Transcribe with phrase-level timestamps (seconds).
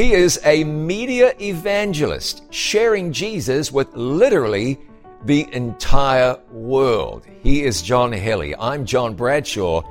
[0.00, 4.80] He is a media evangelist, sharing Jesus with literally
[5.26, 7.26] the entire world.
[7.42, 8.54] He is John Geli.
[8.58, 9.82] I'm John Bradshaw,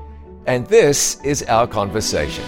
[0.48, 2.44] and this is our conversation.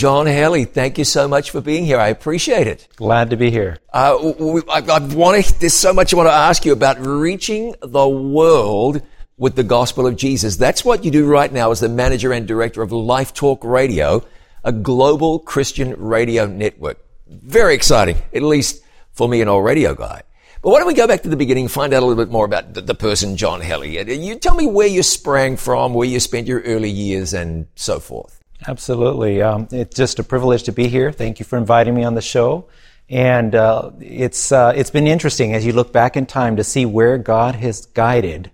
[0.00, 1.98] John Geli, thank you so much for being here.
[1.98, 2.88] I appreciate it.
[2.96, 3.76] Glad to be here.
[3.92, 4.32] Uh,
[4.70, 8.08] I, I want to, there's so much I want to ask you about reaching the
[8.08, 9.02] world
[9.36, 10.56] with the gospel of Jesus.
[10.56, 14.26] That's what you do right now as the manager and director of Life Talk Radio,
[14.64, 16.96] a global Christian radio network.
[17.28, 18.82] Very exciting, at least
[19.12, 20.22] for me, an old radio guy.
[20.62, 22.46] But why don't we go back to the beginning find out a little bit more
[22.46, 24.24] about the, the person John Geli?
[24.24, 28.00] You tell me where you sprang from, where you spent your early years, and so
[28.00, 28.39] forth.
[28.66, 29.42] Absolutely.
[29.42, 31.12] Um, it's just a privilege to be here.
[31.12, 32.68] Thank you for inviting me on the show.
[33.08, 36.86] And uh, it's, uh, it's been interesting as you look back in time to see
[36.86, 38.50] where God has guided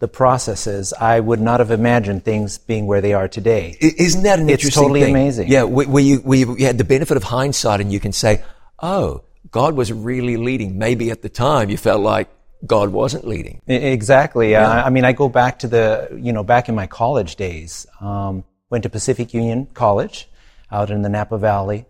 [0.00, 0.92] the processes.
[0.92, 3.76] I would not have imagined things being where they are today.
[3.80, 5.14] Isn't that an it's interesting totally thing?
[5.14, 5.48] amazing.
[5.48, 8.42] Yeah, where you, where you had the benefit of hindsight and you can say,
[8.80, 10.78] oh, God was really leading.
[10.78, 12.28] Maybe at the time you felt like
[12.66, 13.62] God wasn't leading.
[13.66, 14.52] Exactly.
[14.52, 14.68] Yeah.
[14.68, 17.86] Uh, I mean, I go back to the, you know, back in my college days.
[18.00, 20.28] Um, went to Pacific Union College
[20.70, 21.84] out in the Napa Valley.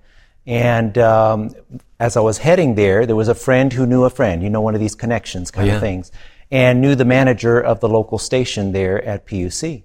[0.47, 1.55] And um,
[2.01, 4.63] as I was heading there, there was a friend who knew a friend, you know,
[4.63, 5.77] one of these connections kind oh, yeah.
[5.77, 6.11] of things,
[6.51, 9.85] and knew the manager of the local station there at PUC.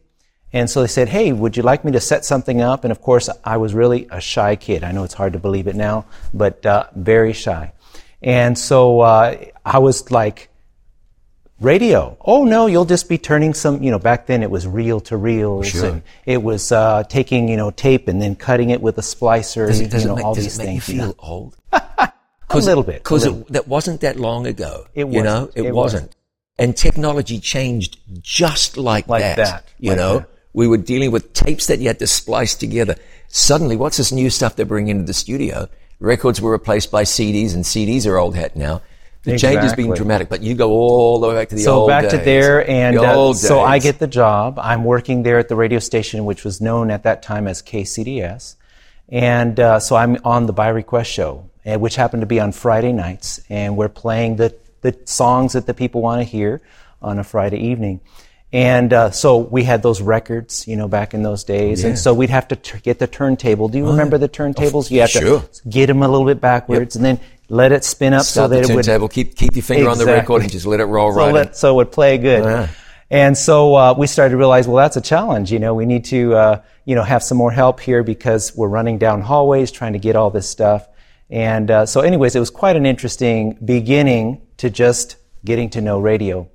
[0.53, 2.85] And so they said, Hey, would you like me to set something up?
[2.85, 4.85] And of course, I was really a shy kid.
[4.85, 7.73] I know it's hard to believe it now, but uh, very shy.
[8.21, 9.35] And so uh,
[9.65, 10.49] I was like,
[11.65, 12.17] radio.
[12.21, 15.17] Oh no, you'll just be turning some, you know, back then it was reel to
[15.17, 15.85] reels sure.
[15.85, 19.67] and it was uh, taking, you know, tape and then cutting it with a splicer,
[19.67, 20.89] does it, does you know, make, all does these it make things.
[20.89, 21.57] You feel old?
[21.73, 22.11] a
[22.49, 23.03] little bit.
[23.03, 24.87] Because that wasn't that long ago.
[24.93, 25.15] It wasn't.
[25.15, 26.03] You know, it, it wasn't.
[26.03, 26.15] wasn't.
[26.57, 29.37] And technology changed just like, like that.
[29.37, 29.67] that.
[29.77, 30.29] You like know, that.
[30.53, 32.95] we were dealing with tapes that you had to splice together.
[33.27, 35.67] Suddenly, what's this new stuff they bring into the studio?
[35.99, 38.81] Records were replaced by CDs and CDs are old hat now.
[39.25, 39.55] The exactly.
[39.57, 41.83] change has been dramatic, but you go all the way back to the so old
[41.85, 42.11] So back days.
[42.11, 44.57] to there, and the uh, so I get the job.
[44.59, 48.55] I'm working there at the radio station, which was known at that time as KCDS,
[49.09, 52.51] and uh, so I'm on the By Request show, uh, which happened to be on
[52.51, 56.61] Friday nights, and we're playing the the songs that the people want to hear
[57.01, 58.01] on a Friday evening.
[58.53, 61.81] And uh, so we had those records, you know, back in those days.
[61.81, 61.89] Yeah.
[61.89, 63.67] And so we'd have to t- get the turntable.
[63.67, 64.89] Do you remember the turntables?
[64.89, 65.41] You have sure.
[65.41, 67.03] to get them a little bit backwards, Yep.
[67.03, 69.09] and then let it spin up so that the it would turntable.
[69.09, 71.33] Keep keep your finger on the record and just let it roll so, right.
[71.33, 72.43] let, so it would play good.
[72.43, 72.69] Yeah.
[73.09, 75.51] And so uh, we started to realize, well, that's a challenge.
[75.51, 78.67] You know, we need to, uh, you know, have some more help here because we're
[78.67, 80.87] running down hallways trying to get all this stuff.
[81.29, 85.99] And uh, so, anyways, it was quite an interesting beginning to just getting to know
[85.99, 86.49] radio.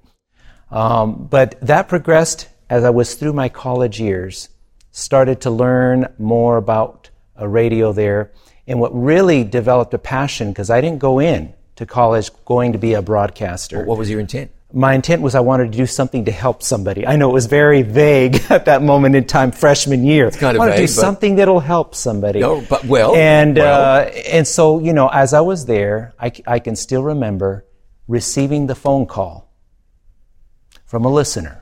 [0.71, 4.49] Um, but that progressed as I was through my college years,
[4.93, 8.31] started to learn more about a radio there.
[8.71, 12.79] And what really developed a passion, because I didn't go in to college going to
[12.79, 13.85] be a broadcaster.
[13.85, 14.53] What was your intent?
[14.73, 17.05] My intent was I wanted to do something to help somebody.
[17.05, 20.29] I know it was very vague at that moment in time, freshman year.
[20.29, 22.39] It's kind of I want to do something that'll help somebody.
[22.39, 24.03] No, but well, and well.
[24.03, 27.67] Uh, and so you know, as I was there, I, I can still remember
[28.07, 29.53] receiving the phone call
[30.87, 31.60] from a listener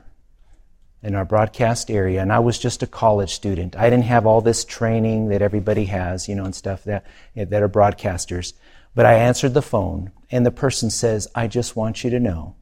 [1.01, 3.75] in our broadcast area, and I was just a college student.
[3.75, 7.05] I didn't have all this training that everybody has, you know, and stuff that
[7.35, 8.53] that are broadcasters.
[8.95, 12.55] But I answered the phone, and the person says, "I just want you to know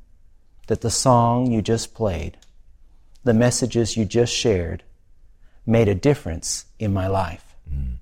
[0.68, 2.38] that the song you just played,
[3.24, 4.84] the messages you just shared,
[5.66, 7.56] made a difference in my life.
[7.68, 7.98] Mm.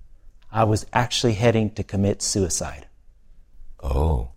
[0.52, 2.88] I was actually heading to commit suicide."
[3.82, 4.30] Oh,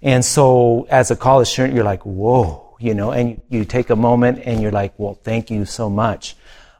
[0.00, 3.96] And so as a college student, you're like, whoa, you know, and you take a
[3.96, 6.36] moment and you're like, well, thank you so much.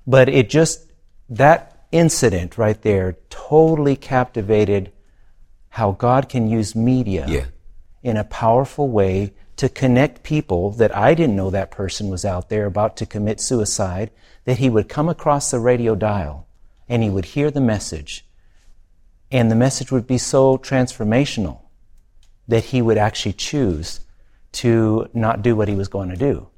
[0.06, 0.90] But it just,
[1.28, 4.92] that incident right there totally captivated
[5.70, 7.44] how God can use media Yeah.
[8.02, 12.48] in a powerful way to connect people that I didn't know that person was out
[12.48, 14.10] there about to commit suicide,
[14.44, 16.46] that he would come across the radio dial
[16.88, 18.24] and he would hear the message.
[19.30, 21.60] And the message would be so transformational
[22.46, 24.00] that he would actually choose
[24.52, 26.48] to not do what he was going to do.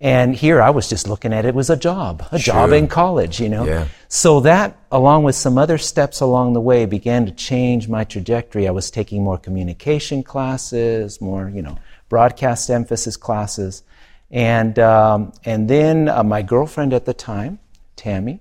[0.00, 3.40] And here I was just looking at it was a job, a job in college,
[3.40, 3.64] you know.
[3.64, 3.88] Yeah.
[4.08, 8.66] So that, along with some other steps along the way, began to change my trajectory.
[8.68, 13.82] I was taking more communication classes, more, you know, broadcast emphasis classes,
[14.30, 17.60] and um, and then uh, my girlfriend at the time,
[17.96, 18.40] Tammy,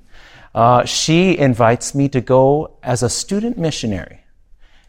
[0.56, 4.23] uh, she invites me to go as a student missionary.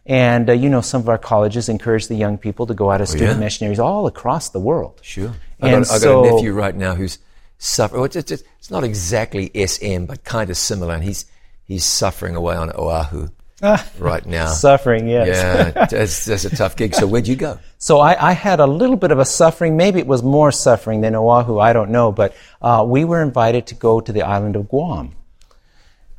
[0.07, 3.01] And, uh, you know, some of our colleges encourage the young people to go out
[3.01, 3.45] as student yeah.
[3.45, 5.01] missionaries all across the world.
[5.03, 5.33] Sure.
[5.61, 7.19] I And got, I got a nephew right now who's
[7.59, 8.05] suffering.
[8.05, 10.95] It's, it's, it's not exactly SM, but kind of similar.
[10.95, 11.25] And he's,
[11.65, 13.29] he's suffering away on Oahu
[13.99, 14.47] right now.
[14.53, 15.29] Suffering, yes.
[15.29, 16.95] yeah, that's, that's a tough gig.
[16.95, 17.59] So where'd you go?
[17.85, 19.77] So I, I had a little bit of a suffering.
[19.77, 21.59] Maybe it was more suffering than Oahu.
[21.59, 22.13] I don't know.
[22.13, 25.15] But uh, we were invited to go to the island of Guam.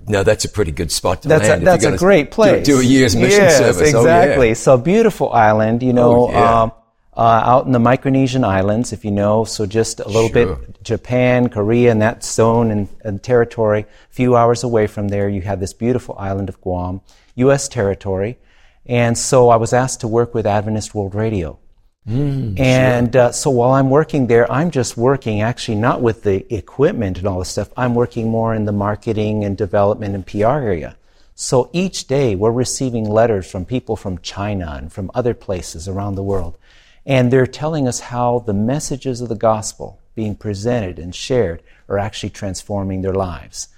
[0.07, 1.62] No, that's a pretty good spot to That's land.
[1.63, 2.66] a, that's a great place.
[2.66, 3.94] Do, do a year's mission yes, service.
[3.94, 4.22] Oh, yeah.
[4.22, 4.54] exactly.
[4.54, 6.62] So beautiful island, you know, Oh, yeah.
[6.63, 6.72] um,
[7.18, 9.46] uh, out in the Micronesian islands, if you know.
[9.46, 10.56] So just a little Sure.
[10.57, 13.81] bit Japan, Korea, and that zone and, and territory.
[13.81, 17.01] A few hours away from there, you have this beautiful island of Guam,
[17.36, 17.68] U.S.
[17.68, 18.38] territory.
[18.86, 21.58] And so I was asked to work with Adventist World Radio.
[22.07, 27.18] And uh, so while I'm working there, I'm just working actually not with the equipment
[27.18, 27.69] and all this stuff.
[27.75, 30.98] I'm working more in the marketing and development and PR area.
[31.34, 36.16] So each day we're receiving letters from people from China and from other places around
[36.16, 36.57] the world.
[37.06, 41.98] And they're telling us how the messages of the gospel being presented and shared are
[41.98, 43.69] actually transforming their lives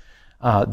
[0.41, 0.65] uh,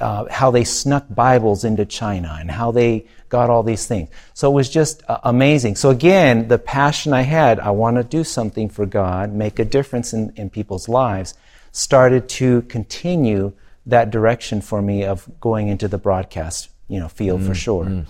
[0.00, 4.08] uh, how they snuck Bibles into China and how they got all these things.
[4.34, 5.76] So it was just uh, amazing.
[5.76, 9.64] So again, the passion I had, I want to do something for God, make a
[9.64, 11.34] difference in, in people's lives,
[11.72, 13.52] started to continue
[13.86, 18.04] that direction for me of going into the broadcast you know field for sure.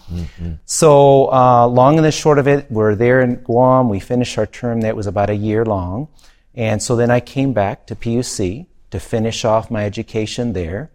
[0.65, 3.89] So uh, long and the short of it, we're there in Guam.
[3.89, 4.83] We finished our term.
[4.83, 6.09] That was about a year long,
[6.55, 10.91] and so then I came back to PUC to finish off my education there.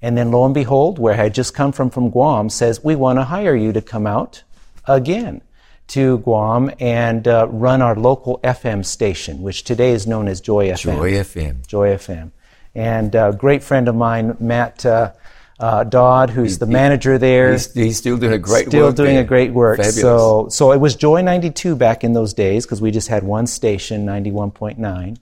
[0.00, 2.94] And then lo and behold, where I had just come from from Guam says we
[2.94, 4.42] want to hire you to come out
[4.86, 5.42] again
[5.88, 10.68] to Guam and uh, run our local FM station, which today is known as Joy
[10.68, 10.78] FM.
[10.78, 11.66] Joy FM.
[11.66, 12.30] Joy FM.
[12.74, 15.12] And a great friend of mine, Matt uh,
[15.58, 18.96] uh, Dodd, who's the manager there, He's, he's still doing a great still work.
[18.96, 19.24] doing there.
[19.24, 19.78] a great work.
[19.78, 20.00] Fabulous.
[20.00, 23.46] So, so it was Joy 92 back in those days because we just had one
[23.46, 25.16] station, 91.9.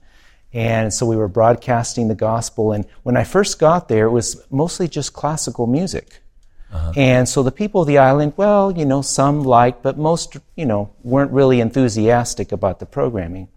[0.57, 2.71] And so we were broadcasting the gospel.
[2.71, 6.23] And when I first got there, it was mostly just classical music.
[6.73, 6.93] Uh-huh.
[6.95, 10.65] And so the people of the island, well, you know, some liked, but most, you
[10.65, 13.49] know, weren't really enthusiastic about the programming.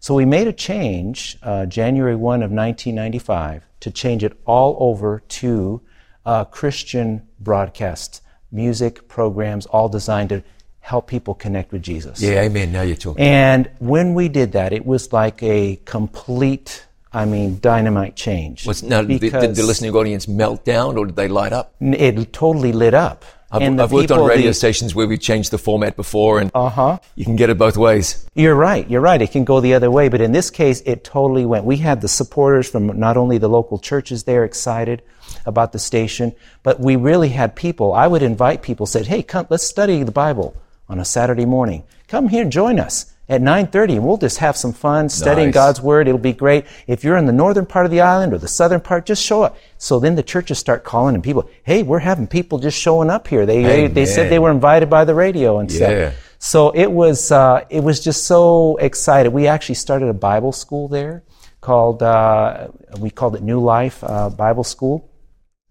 [0.00, 5.22] So we made a change, uh, January 1 of 1995, to change it all over
[5.28, 5.82] to
[6.24, 10.42] uh, Christian broadcast music programs, all designed to
[10.80, 12.20] help people connect with Jesus.
[12.22, 12.72] yeah, amen.
[12.72, 13.22] Now you're talking.
[13.24, 18.66] And when we did that, it was like a complete, I mean, dynamite change.
[18.66, 21.74] Was, now, did, did the listening audience melt down or did they light up?
[21.80, 23.24] It totally lit up.
[23.50, 26.50] I've, And I've worked on radio the- stations where we've changed the format before and
[26.54, 26.98] Uh-huh.
[27.16, 28.26] you can get it both ways.
[28.34, 28.88] You're right.
[28.90, 29.20] You're right.
[29.22, 31.64] It can go the other way, but in this case, it totally went.
[31.64, 35.00] We had the supporters from not only the local churches there excited
[35.46, 37.94] about the station, but we really had people.
[37.94, 38.84] I would invite people.
[38.86, 40.54] Said, "Hey, come, let's study the Bible
[40.88, 41.84] on a Saturday morning.
[42.08, 45.54] Come here, join us at 9:30, and we'll just have some fun studying Nice.
[45.54, 46.08] God's Word.
[46.08, 46.64] It'll be great.
[46.86, 49.42] If you're in the northern part of the island or the southern part, just show
[49.42, 53.10] up." So then the churches start calling, and people, "Hey, we're having people just showing
[53.10, 53.44] up here.
[53.44, 55.76] They they, they said they were invited by the radio and Yeah.
[56.10, 59.30] stuff." So it was uh, it was just so excited.
[59.32, 61.22] We actually started a Bible school there
[61.60, 62.68] called uh,
[62.98, 65.07] we called it New Life uh, Bible School,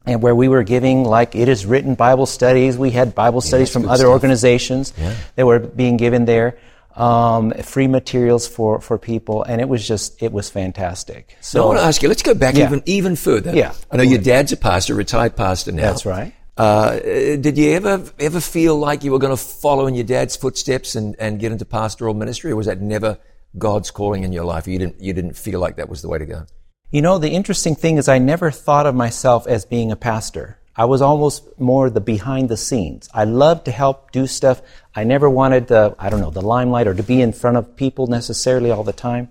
[0.07, 2.77] and where we were giving like it is written Bible studies.
[2.77, 4.09] We had Bible studies that's from other stuff.
[4.12, 4.94] organizations
[5.36, 6.57] that were being given there.
[6.95, 11.38] Um, free materials for, for people, and it was just it was fantastic.
[11.41, 12.65] So I want to ask you, let's go back Yeah.
[12.65, 13.53] even even further.
[13.55, 13.74] Yeah.
[13.91, 15.84] I know your dad's a pastor, retired pastor now.
[15.84, 16.34] That's right.
[16.58, 16.98] Uh,
[17.38, 20.96] did you ever ever feel like you were going to follow in your dad's footsteps
[20.96, 23.20] and, and get into pastoral ministry, or was that never
[23.60, 24.67] God's calling in your life?
[24.67, 26.48] You didn't you didn't feel like that was the way to go.
[26.89, 30.58] You know, the interesting thing is I never thought of myself as being a pastor.
[30.74, 33.10] I was almost more the behind the scenes.
[33.13, 34.62] I loved to help do stuff.
[34.96, 37.75] I never wanted the, I don't know, the limelight or to be in front of
[37.75, 39.27] people necessarily all the time.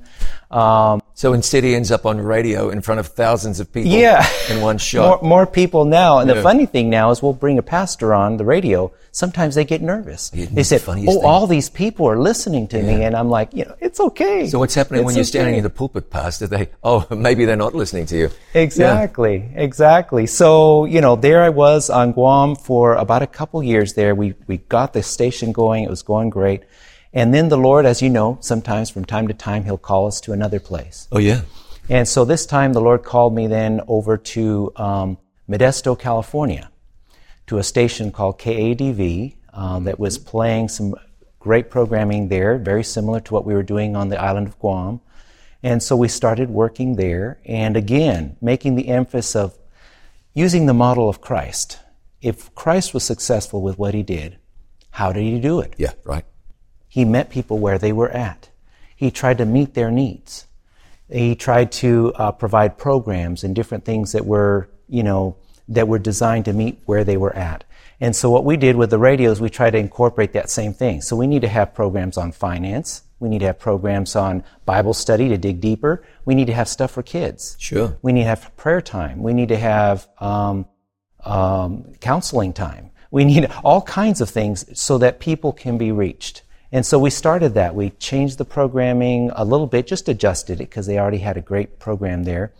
[0.51, 4.29] Um, So instead, he ends up on radio in front of thousands of people yeah.
[4.51, 5.23] in one more, shot.
[5.23, 6.19] more people now.
[6.19, 6.35] And Yeah.
[6.35, 8.93] the funny thing now is we'll bring a pastor on the radio.
[9.13, 10.31] Sometimes they get nervous.
[10.35, 11.25] Isn't they say, the oh, thing?
[11.25, 13.03] all these people are listening to me.
[13.03, 14.47] And I'm like, you know, it's okay.
[14.47, 16.49] So what's happening when you're standing in the pulpit, Pastor?
[16.49, 18.31] They, oh, maybe they're not listening to you.
[18.53, 20.27] Exactly, exactly.
[20.27, 24.15] So, you know, there I was on Guam for about a couple years there.
[24.15, 25.85] We, we got the station going.
[25.85, 26.65] It was going great.
[27.17, 30.21] And then the Lord, as you know, sometimes from time to time, He'll call us
[30.21, 31.09] to another place.
[31.11, 31.41] Oh yeah.
[31.89, 35.17] And so this time the Lord called me then over to um,
[35.49, 36.71] Modesto, California,
[37.47, 40.95] to a station called KADV um, that was playing some
[41.39, 45.01] great programming there, very similar to what we were doing on the island of Guam.
[45.63, 49.59] And so we started working there, and again, making the emphasis of
[50.35, 51.79] using the model of Christ.
[52.21, 54.37] If Christ was successful with what he did,
[54.91, 55.75] How did he do it?
[55.79, 56.25] Yeah, right.
[56.97, 58.49] He met people where they were at.
[58.97, 60.47] He tried to meet their needs.
[61.11, 65.37] He tried to uh, provide programs and different things that were, you know,
[65.69, 67.65] that were designed to meet where they were at.
[68.01, 71.03] And so what we did with the radios, we tried to incorporate that same thing.
[71.03, 73.03] So we need to have programs on finance.
[73.19, 76.03] We need to have programs on Bible study to dig deeper.
[76.25, 77.59] We need to have stuff for kids.
[77.61, 77.99] Sure.
[78.01, 79.23] We need to have prayer time.
[79.23, 80.65] We need to have um,
[81.23, 82.91] um, counseling time.
[83.11, 86.41] We need all kinds of things so that people can be reached.
[86.73, 87.75] And so we started that.
[87.75, 91.41] We changed the programming a little bit, just adjusted it because they already had a
[91.41, 92.53] great program there.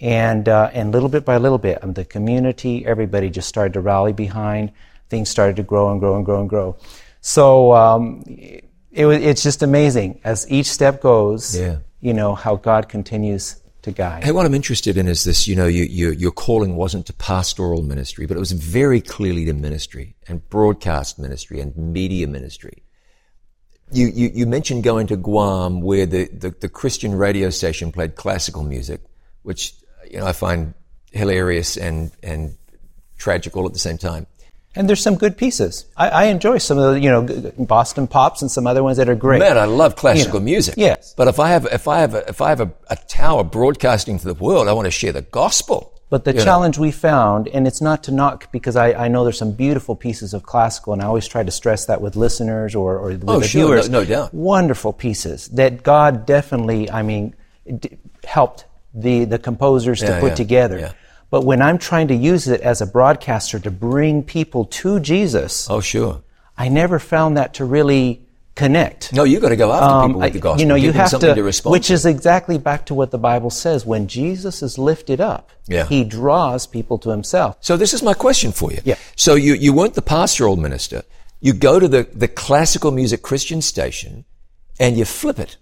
[0.00, 3.80] And, uh, and little bit by little bit, um, the community, everybody just started to
[3.80, 4.72] rally behind.
[5.08, 6.76] Things started to grow and grow and grow and grow.
[7.20, 11.58] So um, it, it's just amazing as each step goes.
[11.58, 11.78] Yeah.
[12.00, 14.22] You know how God continues to guide.
[14.22, 15.48] Hey, what I'm interested in is this.
[15.48, 19.44] You know, you, you, your calling wasn't to pastoral ministry, but it was very clearly
[19.46, 22.84] to ministry and broadcast ministry and media ministry.
[23.90, 28.16] You, you, you mentioned going to Guam where the, the, the Christian radio station played
[28.16, 29.00] classical music,
[29.42, 29.74] which
[30.10, 30.74] you know I find
[31.10, 32.56] hilarious and and
[33.16, 34.26] tragic all at the same time.
[34.74, 35.86] And there's some good pieces.
[35.96, 39.08] I, I, enjoy some of the, you know, Boston pops and some other ones that
[39.08, 39.40] are great.
[39.40, 40.74] Man, I love classical you know, music.
[40.76, 41.14] Yes.
[41.16, 44.20] But if I have, if I have, a, if I have a, a, tower broadcasting
[44.20, 45.97] to the world, I want to share the gospel.
[46.10, 49.36] But the challenge we found, and it's not to knock because I, I, know there's
[49.36, 52.98] some beautiful pieces of classical, and I always try to stress that with listeners or,
[52.98, 53.90] or with oh, the sure, viewers.
[53.90, 54.32] No, no doubt.
[54.32, 57.34] Wonderful pieces that God definitely, I mean,
[57.66, 60.78] d- helped the, the composers yeah, to put yeah, together.
[60.78, 60.92] Yeah.
[61.30, 65.68] But when I'm trying to use it as a broadcaster to bring people to Jesus,
[65.68, 66.22] oh sure,
[66.56, 68.26] I never found that to really
[68.58, 69.12] connect.
[69.12, 70.60] No, you got to go after um, people with the gospel.
[70.60, 71.92] You know, you have to, to, respond which to.
[71.92, 73.86] is exactly back to what the Bible says.
[73.86, 75.86] When Jesus is lifted up, yeah.
[75.86, 77.56] he draws people to himself.
[77.60, 78.80] So this is my question for you.
[78.84, 78.96] Yeah.
[79.14, 81.04] So you, you weren't the pastoral minister.
[81.40, 84.24] You go to the, the classical music Christian station
[84.80, 85.56] and you flip it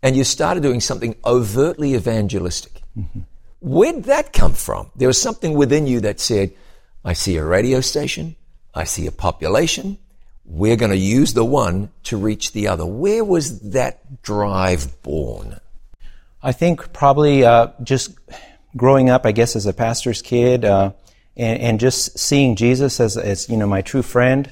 [0.00, 2.80] and you started doing something overtly evangelistic.
[2.96, 3.20] Mm-hmm.
[3.60, 4.92] Where'd that come from?
[4.94, 6.52] There was something within you that said,
[7.04, 8.36] I see a radio station.
[8.74, 9.98] I see a population.
[10.50, 12.86] We're going to use the one to reach the other.
[12.86, 15.60] Where was that drive born?
[16.42, 18.18] I think probably uh, just
[18.76, 20.92] growing up, I guess, as a pastor's kid, uh,
[21.36, 24.50] and, and, just seeing Jesus as, as, you know, my true friend,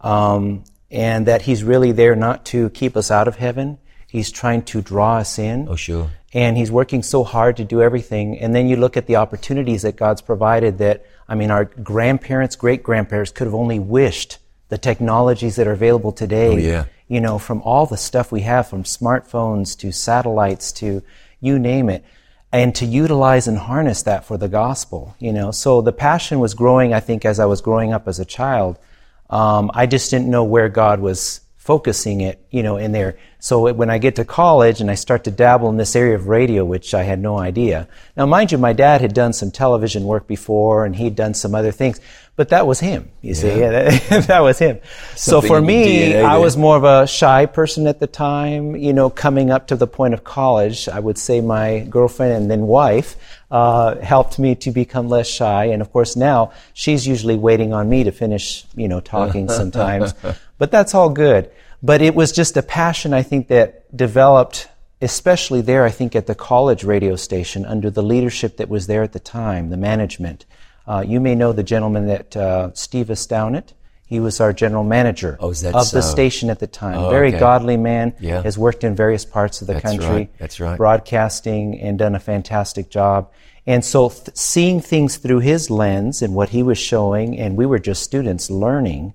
[0.00, 3.78] um, and that He's really there not to keep us out of heaven.
[4.06, 5.68] He's trying to draw us in.
[5.68, 8.38] Oh, sure and he's working so hard to do everything.
[8.38, 12.56] And then you look at the opportunities that God's provided that, I mean, our grandparents,
[12.56, 14.38] great grandparents could have only wished
[14.70, 16.48] the technologies that are available today.
[16.48, 16.84] Oh, yeah.
[17.08, 21.02] You know, from all the stuff we have, from smartphones to satellites to
[21.40, 22.04] you name it,
[22.52, 25.50] and to utilize and harness that for the gospel, you know.
[25.50, 28.78] So the passion was growing, I think, as I was growing up as a child.
[29.28, 33.18] Um, I just didn't know where God was focusing it, you know, in there.
[33.38, 36.26] So when I get to college and I start to dabble in this area of
[36.26, 37.86] radio, which I had no idea.
[38.16, 41.54] Now, mind you, my dad had done some television work before and he'd done some
[41.54, 42.00] other things,
[42.34, 43.60] but that was him, you see.
[43.60, 43.90] Yeah.
[44.20, 44.80] that was him.
[45.14, 48.94] Something so for me, I was more of a shy person at the time, you
[48.94, 50.88] know, coming up to the point of college.
[50.88, 53.16] I would say my girlfriend and then wife,
[53.50, 55.66] uh, helped me to become less shy.
[55.66, 60.14] And of course now she's usually waiting on me to finish, you know, talking sometimes.
[60.58, 61.50] but that's all good.
[61.82, 64.68] But it was just a passion, I think, that developed,
[65.00, 69.02] especially there, I think, at the college radio station under the leadership that was there
[69.02, 70.44] at the time, the management.
[70.86, 73.72] Uh, you may know the gentleman that uh, Steve Astownit.
[74.10, 75.72] He was our general manager oh, of so?
[75.72, 76.98] the station at the time.
[76.98, 77.38] Oh, Very okay.
[77.38, 78.12] godly man.
[78.18, 78.42] Yeah.
[78.42, 80.08] Has worked in various parts of the That's country.
[80.08, 80.38] Right.
[80.38, 80.76] That's right.
[80.76, 83.30] Broadcasting and done a fantastic job.
[83.68, 87.66] And so th- seeing things through his lens and what he was showing, and we
[87.66, 89.14] were just students learning,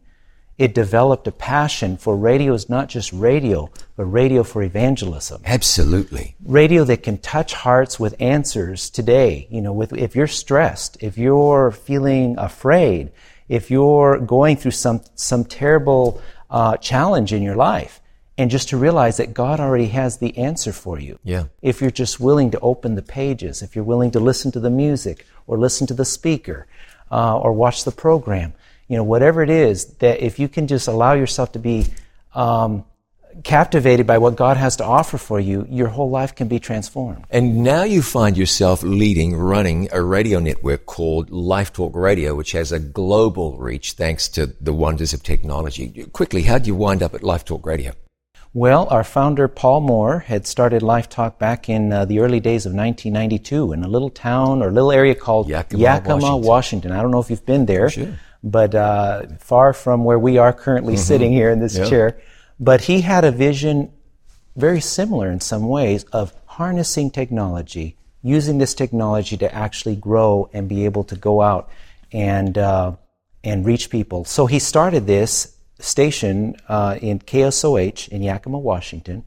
[0.58, 5.42] it developed a passion for radio is not just radio, but radio for evangelism.
[5.44, 6.38] Absolutely.
[6.46, 9.46] Radio that can touch hearts with answers today.
[9.52, 13.12] You know, with, if you're stressed, if you're feeling afraid,
[13.48, 18.02] if you're going through some, some terrible uh, challenge in your life,
[18.38, 21.20] and just to realize that God already has the answer for you.
[21.24, 21.46] Yeah.
[21.62, 24.70] If you're just willing to open the pages, if you're willing to listen to the
[24.70, 26.68] music or listen to the speaker
[27.12, 28.54] uh, or watch the program,
[28.88, 31.86] you know, whatever it is, that if you can just allow yourself to be
[32.34, 32.84] um,
[33.44, 37.26] captivated by what God has to offer for you, your whole life can be transformed.
[37.30, 42.54] And now you find yourself leading, running a radio network called Life Talk Radio, which
[42.54, 46.06] has a global reach thanks to the wonders of technology.
[46.14, 47.94] Quickly, how did you wind up at Life Talk Radio?
[48.54, 52.66] Well, our founder, Paul Moore, had started Life Talk back in uh, the early days
[52.66, 56.42] of 1992 in a little town or little area called Yakima, Washington.
[56.42, 56.92] Washington.
[56.94, 57.90] I don't know if you've been there.
[57.90, 58.18] Sure.
[58.42, 61.86] but uh, far from where we are currently sitting here in this Yeah.
[61.90, 62.18] chair.
[62.60, 63.92] But he had a vision
[64.56, 70.70] very similar in some ways of harnessing technology, using this technology to actually grow and
[70.70, 71.70] be able to go out
[72.12, 72.94] and uh,
[73.44, 74.26] and reach people.
[74.26, 79.26] So he started this station uh, in KSOH in Yakima, Washington,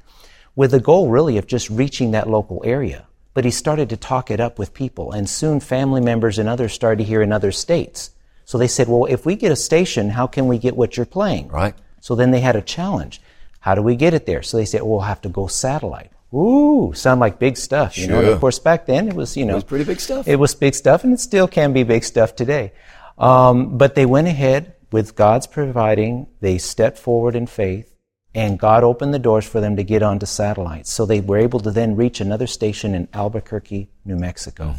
[0.56, 3.06] with the goal really of just reaching that local area.
[3.35, 6.73] But he started to talk it up with people, and soon family members and others
[6.73, 8.11] started to hear in other states.
[8.47, 11.06] So they said, "Well, if we get a station, how can we get what you're
[11.06, 11.75] playing?" Right.
[12.08, 13.20] So then they had a challenge.
[13.60, 14.42] How do we get it there?
[14.42, 16.10] So they said, well, we'll have to go satellite.
[16.32, 17.98] Ooh, sound like big stuff.
[17.98, 20.00] You know, and of course, back then it was, you know, it was pretty big
[20.00, 20.26] stuff.
[20.26, 22.72] It was big stuff, and it still can be big stuff today.
[23.18, 26.28] Um, but they went ahead with God's providing.
[26.40, 27.94] They stepped forward in faith,
[28.34, 30.90] and God opened the doors for them to get onto satellites.
[30.90, 34.74] So they were able to then reach another station in Albuquerque, New Mexico.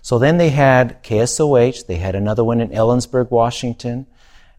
[0.00, 1.86] So then they had KSOH.
[1.88, 4.06] They had another one in Ellensburg, Washington,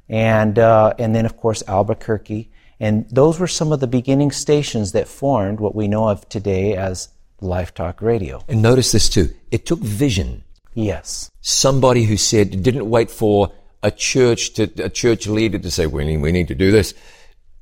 [0.10, 2.52] and uh, and then of course Albuquerque.
[2.80, 6.76] And those were some of the beginning stations that formed what we know of today
[6.76, 7.10] as
[7.42, 8.44] Life Talk Radio.
[8.48, 9.34] And notice this too.
[9.52, 10.44] It took vision.
[10.76, 11.32] Yes.
[11.42, 16.06] Somebody who said, didn't wait for a church to, a church leader to say, we
[16.06, 16.94] need, we need to do this.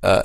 [0.04, 0.24] Uh,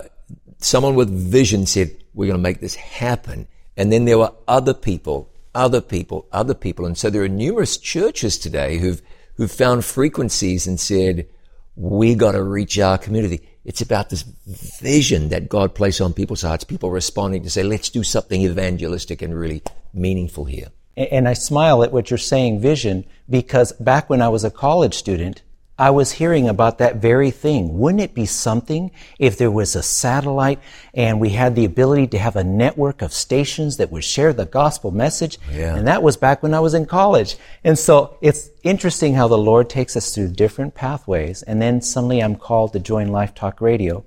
[0.59, 3.47] someone with vision said, we're going to make this happen.
[3.77, 6.85] And then there were other people, other people, other people.
[6.85, 9.01] And so there are numerous churches today who've,
[9.35, 11.29] who've found frequencies and said,
[11.77, 13.47] we got to reach our community.
[13.65, 17.91] It's about this vision that God placed on people's hearts, people responding to say, let's
[17.91, 19.63] do something evangelistic and really
[19.93, 20.69] meaningful here.
[20.97, 24.95] And I smile at what you're saying, vision, because back when I was a college
[24.95, 25.43] student,
[25.81, 27.79] I was hearing about that very thing.
[27.79, 30.61] Wouldn't it be something if there was a satellite
[30.93, 34.45] and we had the ability to have a network of stations that would share the
[34.45, 35.39] gospel message?
[35.51, 35.75] Yeah.
[35.75, 37.39] And that was back when I was in college.
[37.65, 41.41] And so it's interesting how the Lord takes us through different pathways.
[41.41, 44.05] And then suddenly I'm called to join Life Talk Radio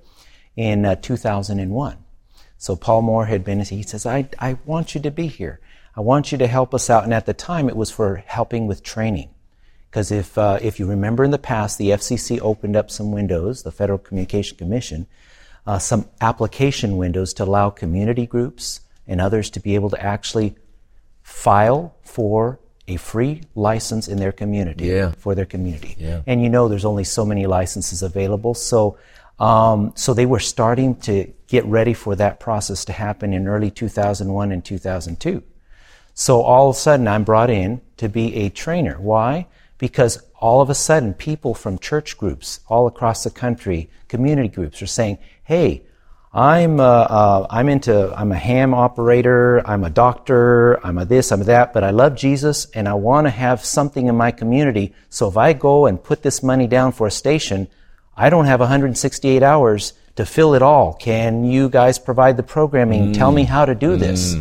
[0.54, 1.98] in uh, 2001.
[2.56, 5.58] So Paul Moore had been, he says, I, I want you to be here.
[5.96, 7.02] I want you to help us out.
[7.02, 9.33] And at the time, it was for helping with training.
[9.94, 13.62] Because if, uh, if you remember in the past, the FCC opened up some windows,
[13.62, 15.06] the Federal Communication Commission,
[15.68, 20.56] uh, some application windows to allow community groups and others to be able to actually
[21.22, 25.12] file for a free license in their community Yeah.
[25.12, 25.94] for their community.
[25.96, 26.22] Yeah.
[26.26, 28.54] And you know there's only so many licenses available.
[28.54, 28.98] So
[29.38, 33.70] um, so they were starting to get ready for that process to happen in early
[33.70, 35.40] 2001 and 2002.
[36.14, 38.96] So all of a sudden I'm brought in to be a trainer.
[39.00, 39.46] Why?
[39.78, 44.80] Because all of a sudden people from church groups all across the country, community groups
[44.82, 45.82] are saying, "Hey,
[46.34, 51.30] I'm uh, uh, I'm into I'm a ham operator, I'm a doctor, I'm a this,
[51.30, 54.32] I'm a that, but I love Jesus and I want to have something in my
[54.32, 54.92] community.
[55.10, 57.68] So if I go and put this money down for a station,
[58.16, 60.94] I don't have 168 hours to fill it all.
[60.94, 63.12] Can you guys provide the programming?
[63.12, 64.36] Tell me how to do this.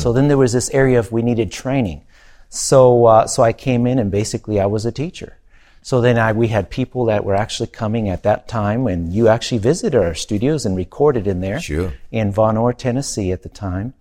[0.00, 2.04] So then there was this area of we needed training.
[2.48, 5.38] So uh, so I came in and basically I was a teacher.
[5.82, 9.28] So then I, we had people that were actually coming at that time, and you
[9.28, 11.94] actually visited our studios and recorded in there Sure.
[12.10, 13.94] in Vonore, Tennessee at the time.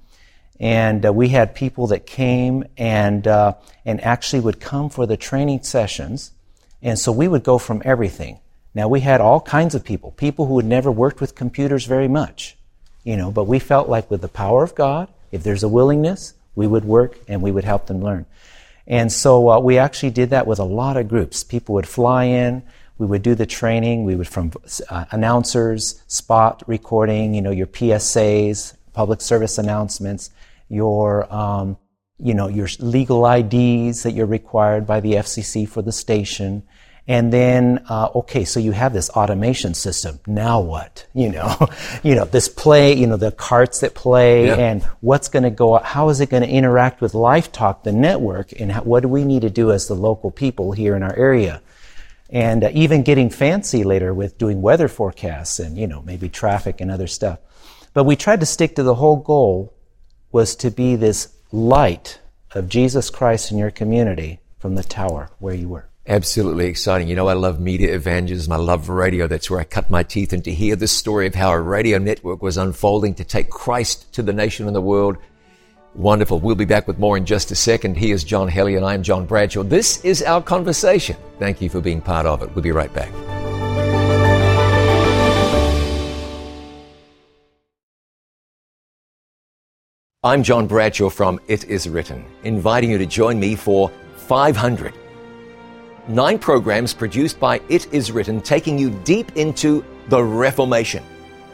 [0.59, 3.53] And uh, we had people that came and uh,
[3.85, 6.31] and actually would come for the training sessions,
[6.81, 8.39] and so we would go from everything.
[8.73, 12.07] Now we had all kinds of people, people who had never worked with computers very
[12.07, 12.57] much,
[13.03, 16.33] you know, but we felt like with the power of God, if there's a willingness,
[16.57, 18.25] we would work and we would help them learn.
[18.87, 21.43] And so uh, we actually did that with a lot of groups.
[21.43, 22.63] People would fly in,
[22.97, 24.51] we would do the training, we would from
[24.89, 30.31] uh, announcers, spot recording, you know, your PSAs, public service announcements,
[30.67, 31.77] your, um,
[32.17, 36.63] you know, your legal IDs that you're required by the FCC for the station.
[37.09, 40.19] And then, uh, okay, so you have this automation system.
[40.27, 41.05] Now what?
[41.13, 41.67] You know,
[42.03, 44.55] you know, this play, you know, the carts that play Yeah.
[44.55, 47.91] and what's going to go, how is it going to interact with Life Talk, the
[47.91, 51.01] network, and how, what do we need to do as the local people here in
[51.03, 51.61] our area?
[52.29, 56.81] And uh, even getting fancy later with doing weather forecasts and, you know, maybe traffic
[56.81, 57.39] and other stuff.
[57.93, 59.73] But we tried to stick to the whole goal
[60.31, 62.19] was to be this light
[62.53, 65.87] of Jesus Christ in your community from the tower where you were.
[66.09, 67.09] Absolutely exciting.
[67.09, 68.53] You know, I love media evangelism.
[68.53, 69.27] I love radio.
[69.27, 70.31] That's where I cut my teeth.
[70.31, 74.13] And to hear the story of how a radio network was unfolding to take Christ
[74.13, 75.17] to the nation and the world.
[75.95, 76.39] Wonderful.
[76.39, 77.97] We'll be back with more in just a second.
[77.97, 79.63] He is John Geli and I'm John Bradshaw.
[79.63, 81.17] This is our conversation.
[81.39, 82.55] Thank you for being part of it.
[82.55, 83.11] We'll be right back.
[90.23, 94.93] I'm John Bradshaw from It Is Written, inviting you to join me for 500
[96.09, 101.03] Nine programs produced by It Is Written, taking you deep into the Reformation.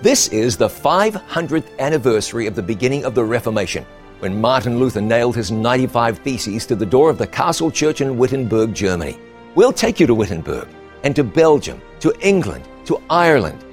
[0.03, 3.83] This is the 500th anniversary of the beginning of the Reformation,
[4.19, 8.15] when Martin Luther nailed his 95 Theses to the door of the Castle Church in
[8.15, 9.17] Wittenberg, Germany.
[9.55, 10.67] We'll take you to Wittenberg
[11.03, 13.65] and to Belgium, to England, to Ireland,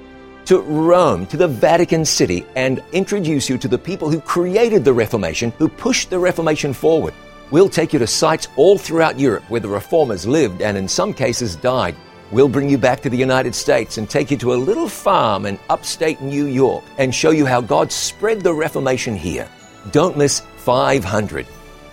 [0.45, 4.93] to Rome, to the Vatican City, and introduce you to the people who created the
[4.93, 7.13] Reformation, who pushed the Reformation forward.
[7.51, 11.13] We'll take you to sites all throughout Europe where the reformers lived and in some
[11.13, 11.95] cases died.
[12.31, 15.45] We'll bring you back to the United States and take you to a little farm
[15.45, 19.49] in upstate New York and show you how God spread the Reformation here.
[19.91, 21.45] Don't miss 500.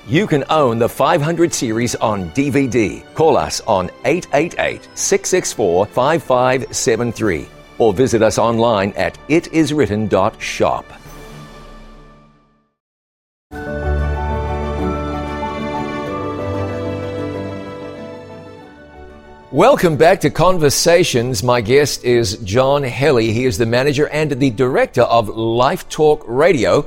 [0.06, 3.02] You can own the 500 series on DVD.
[3.14, 10.84] Call us on 888 664 5573 or visit us online at itiswritten.shop.
[19.52, 21.42] Welcome back to Conversations.
[21.42, 23.32] My guest is John Geli.
[23.32, 26.86] He is the manager and the director of Life Talk Radio,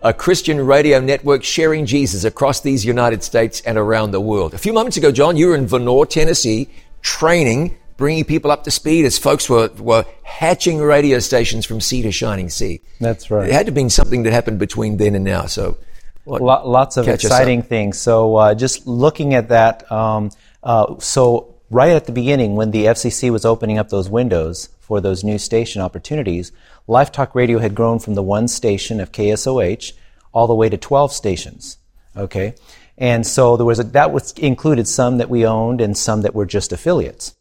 [0.00, 4.54] a Christian radio network sharing Jesus across these United States and around the world.
[4.54, 6.70] A few moments ago, John, you were in Vonore, Tennessee,
[7.02, 12.00] training, bringing people up to speed as folks were, were hatching radio stations from sea
[12.00, 12.80] to shining sea.
[13.00, 13.50] That's right.
[13.50, 15.44] It had to be something that happened between then and now.
[15.44, 15.76] So,
[16.24, 17.98] what, lots of exciting things.
[17.98, 20.30] So, uh, just looking at that, um,
[20.62, 25.00] uh, so right at the beginning, when the FCC was opening up those windows for
[25.00, 26.52] those new station opportunities,
[26.86, 29.92] Life Talk Radio had grown from the one station of KSOH
[30.32, 31.78] all the way to 12 stations.
[32.16, 32.54] Okay?
[32.96, 36.34] And so there was a, that was included some that we owned and some that
[36.34, 37.34] were just affiliates.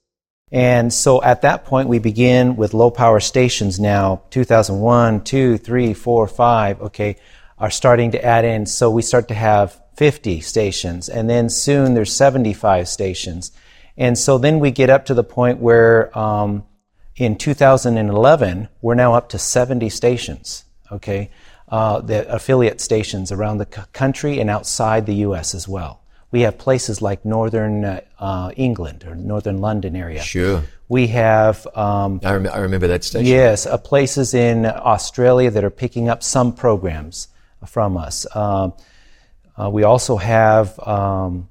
[0.51, 5.93] And so at that point, we begin with low power stations now, 2001, 2, 3,
[5.93, 7.17] 4, 5, okay,
[7.57, 8.65] are starting to add in.
[8.65, 13.51] So we start to have 50 stations, and then soon there's 75 stations.
[13.97, 16.63] And so then we get up to the point where um,
[17.15, 21.31] in 2011, we're now up to 70 stations, okay?
[21.67, 25.55] Uh, the affiliate stations around the country and outside the U.S.
[25.55, 26.01] as well.
[26.29, 30.21] We have places like northern uh, uh, England or northern London area.
[30.21, 30.63] Sure.
[30.89, 31.65] We have.
[31.75, 33.25] Um, I, rem- I, remember that station.
[33.25, 37.29] Yes, uh, places in Australia that are picking up some programs
[37.65, 38.25] from us.
[38.35, 38.73] Um,
[39.59, 41.49] uh, we also have um,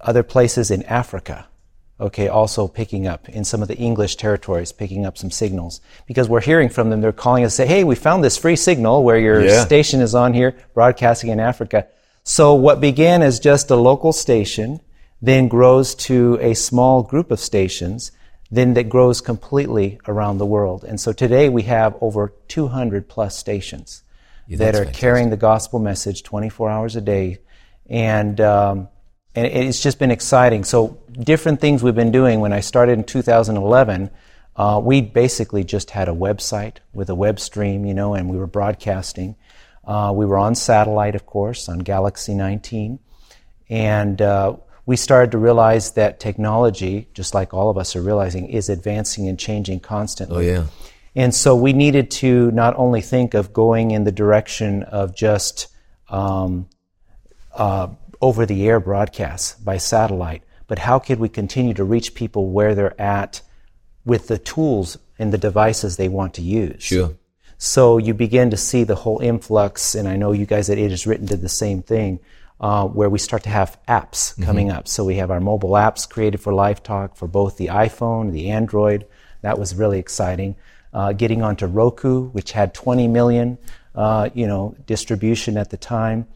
[0.00, 1.46] other places in Africa
[1.98, 6.28] okay, also picking up in some of the English territories, picking up some signals because
[6.28, 7.00] we're hearing from them.
[7.00, 9.64] They're calling us, say, hey, we found this free signal where your yeah.
[9.64, 11.86] station is on here, broadcasting in Africa.
[12.22, 14.80] So what began as just a local station
[15.22, 18.12] then grows to a small group of stations,
[18.50, 20.84] then that grows completely around the world.
[20.84, 24.02] And so today we have over 200 plus stations
[24.46, 25.00] yeah, that are fantastic.
[25.00, 27.38] carrying the gospel message 24 hours a day.
[27.88, 28.88] And, um,
[29.36, 30.64] and it's just been exciting.
[30.64, 32.40] So different things we've been doing.
[32.40, 34.10] When I started in 2011,
[34.56, 38.38] uh, we basically just had a website with a web stream, you know, and we
[38.38, 39.36] were broadcasting.
[39.84, 42.98] Uh, we were on satellite, of course, on Galaxy 19,
[43.68, 48.48] and uh, we started to realize that technology, just like all of us are realizing,
[48.48, 50.48] is advancing and changing constantly.
[50.48, 50.66] Oh yeah.
[51.14, 55.68] And so we needed to not only think of going in the direction of just
[56.08, 56.68] um,
[57.54, 57.88] uh,
[58.20, 62.74] over the air broadcasts by satellite, but how could we continue to reach people where
[62.74, 63.40] they're at
[64.04, 66.82] with the tools and the devices they want to use?
[66.82, 67.14] Sure.
[67.58, 70.92] So you begin to see the whole influx, and I know you guys at It
[70.92, 72.20] Is Written did the same thing,
[72.60, 74.44] uh, where we start to have apps mm-hmm.
[74.44, 74.88] coming up.
[74.88, 78.50] So we have our mobile apps created for Life Talk for both the iPhone, the
[78.50, 79.06] Android.
[79.42, 80.56] That was really exciting.
[80.92, 83.58] Uh, getting onto Roku, which had 20 million,
[83.94, 86.26] uh, you know, distribution at the time.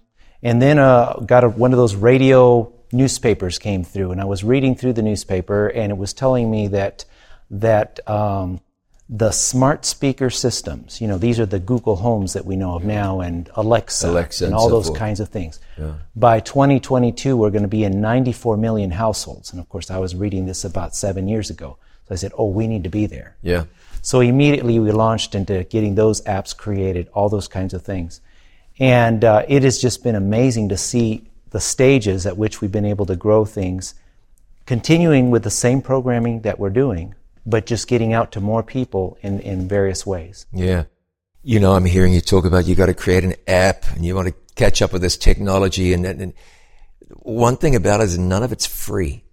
[0.42, 4.42] And then uh, got a, one of those radio newspapers came through, and I was
[4.42, 7.05] reading through the newspaper, and it was telling me that
[7.53, 8.61] that um,
[9.09, 12.85] the smart speaker systems, you know, these are the Google Homes that we know of
[12.85, 14.98] now, and Alexa, Alexa and all so those forth.
[14.98, 15.59] kinds of things.
[15.76, 15.94] Yeah.
[16.14, 20.14] By 2022, we're going to be in 94 million households, and of course, I was
[20.14, 21.76] reading this about seven years ago.
[22.09, 23.64] So I said, "Oh, we need to be there." Yeah.
[24.03, 28.20] So immediately we launched into getting those apps created, all those kinds of things.
[28.80, 32.86] And uh, it has just been amazing to see the stages at which we've been
[32.86, 33.94] able to grow things,
[34.64, 37.14] continuing with the same programming that we're doing,
[37.44, 40.46] but just getting out to more people in, in various ways.
[40.52, 40.84] Yeah.
[41.42, 44.14] You know, I'm hearing you talk about you got to create an app and you
[44.14, 45.92] want to catch up with this technology.
[45.92, 46.32] And, and
[47.08, 49.24] one thing about it is none of it's free.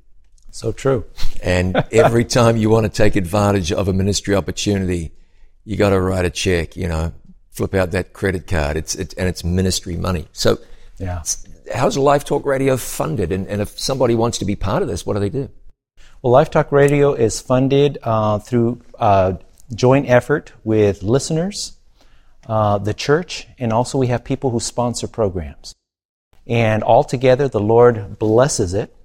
[0.51, 1.05] So true.
[1.41, 5.13] And every time you want to take advantage of a ministry opportunity,
[5.63, 7.13] you got to write a check, you know,
[7.58, 8.78] flip out that credit card.
[8.78, 10.28] It's, it, and it's ministry money.
[10.32, 10.60] So,
[11.00, 11.24] yeah.
[11.74, 13.32] How's Life Talk Radio funded?
[13.32, 15.50] And, and if somebody wants to be part of this, what do they do?
[16.22, 19.34] Well, Life Talk Radio is funded uh, through uh,
[19.74, 21.78] joint effort with listeners,
[22.48, 25.76] uh, the church, and also we have people who sponsor programs.
[26.46, 28.96] And altogether, the Lord blesses it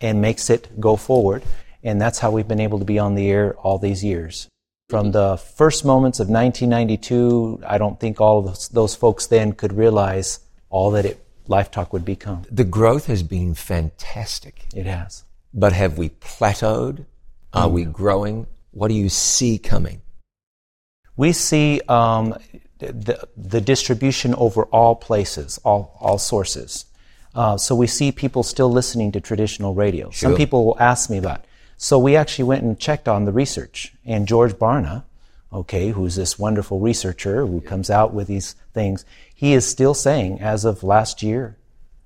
[0.00, 1.42] and makes it go forward.
[1.82, 4.48] And that's how we've been able to be on the air all these years.
[4.88, 9.52] From the first moments of 1992, I don't think all of those, those folks then
[9.52, 12.42] could realize all that it, Life Talk would become.
[12.50, 14.66] The growth has been fantastic.
[14.74, 15.24] It has.
[15.54, 17.06] But have we plateaued?
[17.54, 18.46] Are we growing?
[18.72, 20.02] What do you see coming?
[21.16, 22.36] We see um,
[22.78, 26.86] the, the distribution over all places, all, all sources.
[27.34, 30.10] Uh, so we see people still listening to traditional radio.
[30.10, 31.44] Some people will ask me about.
[31.76, 35.04] So we actually went and checked on the research, and George Barna,
[35.52, 40.40] okay, who's this wonderful researcher who comes out with these things, he is still saying,
[40.40, 41.56] as of last year,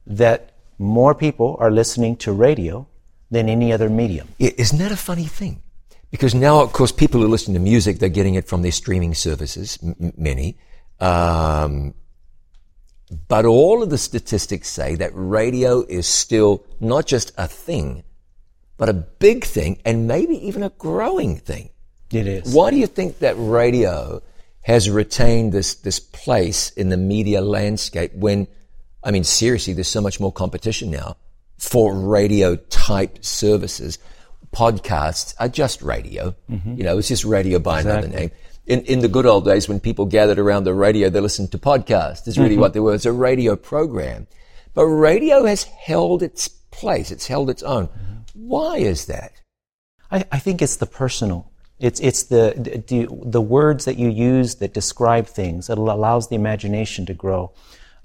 [0.06, 2.86] that more people are listening to radio
[3.30, 4.28] than any other medium.
[4.38, 5.62] Isn't that a funny thing?
[6.10, 9.14] Because now, of course, people who listen to music, they're getting it from their streaming
[9.14, 10.56] services, m- many.
[11.00, 11.94] Um,
[13.28, 18.04] but all of the statistics say that radio is still not just a thing,
[18.78, 21.68] but a big thing and maybe even a growing thing.
[22.10, 22.54] It is.
[22.54, 24.22] Why do you think that radio
[24.62, 28.46] has retained this, this place in the media landscape when,
[29.04, 31.16] I mean, seriously, there's so much more competition now
[31.58, 33.98] for radio type services.
[34.54, 36.34] Podcasts are just radio.
[36.50, 36.76] Mm-hmm.
[36.76, 38.30] You know, it's just radio by another name.
[38.66, 41.58] In, in the good old days when people gathered around the radio, they listened to
[41.58, 42.28] podcasts.
[42.28, 42.60] Is really mm-hmm.
[42.60, 42.94] what they were.
[42.94, 44.26] It's a radio program.
[44.74, 47.10] But radio has held its place.
[47.10, 47.88] It's held its own.
[47.88, 48.17] Mm-hmm.
[48.38, 49.32] Why is that?
[50.10, 51.50] I, I think it's the personal.
[51.80, 52.54] It's it's the,
[52.88, 55.68] the the words that you use that describe things.
[55.68, 57.52] It allows the imagination to grow.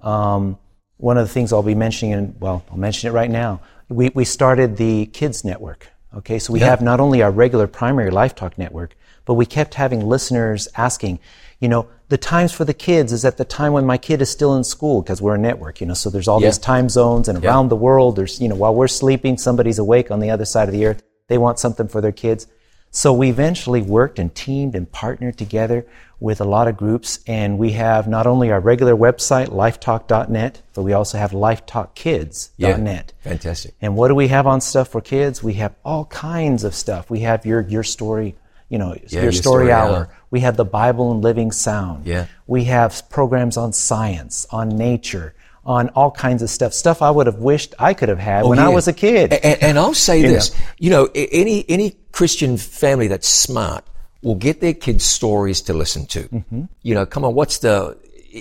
[0.01, 0.57] Um,
[0.97, 3.61] one of the things I'll be mentioning, and well, I'll mention it right now.
[3.89, 5.89] We we started the Kids Network.
[6.15, 6.67] Okay, so we Yeah.
[6.67, 11.19] have not only our regular primary Life Talk network, but we kept having listeners asking,
[11.59, 14.29] you know, the times for the kids is at the time when my kid is
[14.29, 15.95] still in school because we're a network, you know.
[15.95, 16.49] So there's all Yeah.
[16.49, 20.11] these time zones, and around the world, there's you know, while we're sleeping, somebody's awake
[20.11, 21.01] on the other side of the earth.
[21.27, 22.45] They want something for their kids.
[22.91, 25.87] So we eventually worked and teamed and partnered together
[26.19, 30.83] with a lot of groups, and we have not only our regular website, lifetalk.net, but
[30.83, 33.13] we also have lifetalkkids.net.
[33.25, 33.73] Yeah, Fantastic.
[33.81, 35.43] And what do we have on stuff for kids?
[35.43, 37.09] We have all kinds of stuff.
[37.09, 38.35] We have your your story,
[38.69, 39.95] you know, your, Your story, Story hour.
[39.95, 40.09] Hour.
[40.33, 42.07] We have the Bible in Living Sound.
[42.07, 42.25] Yeah.
[42.47, 46.73] We have programs on science, on nature, on all kinds of stuff.
[46.73, 49.31] Stuff I would have wished I could have had when I Oh, was a kid.
[49.31, 53.85] And, and I'll say You this, you know, any any Christian family that's smart
[54.23, 56.23] will get their kids stories to listen to.
[56.23, 56.63] Mm-hmm.
[56.81, 57.95] You know, come on, what's the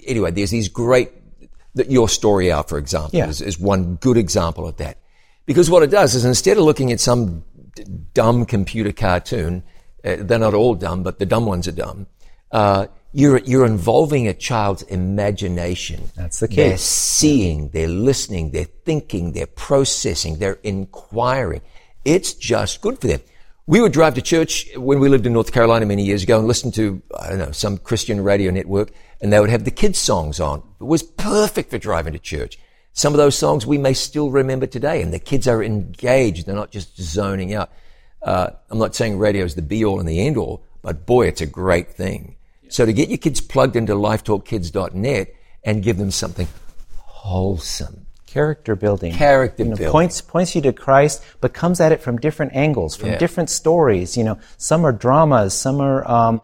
[0.07, 0.31] anyway?
[0.31, 1.11] There's these great
[1.75, 3.29] that Your Story Hour, for example, Yeah.
[3.29, 4.97] is, is one good example of that.
[5.45, 7.45] Because what it does is instead of looking at some
[7.77, 9.63] d- dumb computer cartoon,
[10.05, 12.07] uh, they're not all dumb, but the dumb ones are dumb.
[12.51, 16.11] Uh, you're you're involving a child's imagination.
[16.17, 16.57] That's the key.
[16.57, 21.61] They're seeing, they're listening, they're thinking, they're processing, they're inquiring.
[22.05, 23.21] It's just good for them.
[23.67, 26.49] We would drive to church when we lived in North Carolina many years ago and
[26.49, 29.99] listen to, I don't know, some Christian radio network and they would have the kids
[29.99, 30.62] songs on.
[30.81, 32.59] It was perfect for driving to church.
[32.93, 36.47] Some of those songs we may still remember today and the kids are engaged.
[36.47, 37.71] They're not just zoning out.
[38.23, 41.27] Uh, I'm not saying radio is the be all and the end all, but boy,
[41.27, 42.37] it's a great thing.
[42.69, 46.49] So to get your kids plugged into lifetalkkids.net and give them something
[46.97, 48.07] wholesome.
[48.27, 49.13] character building.
[49.13, 49.93] Character you know, building.
[49.93, 53.19] Points, points you to Christ, but comes at it from different angles, from Yeah.
[53.19, 54.17] different stories.
[54.17, 56.41] You know, some are dramas, some are, um,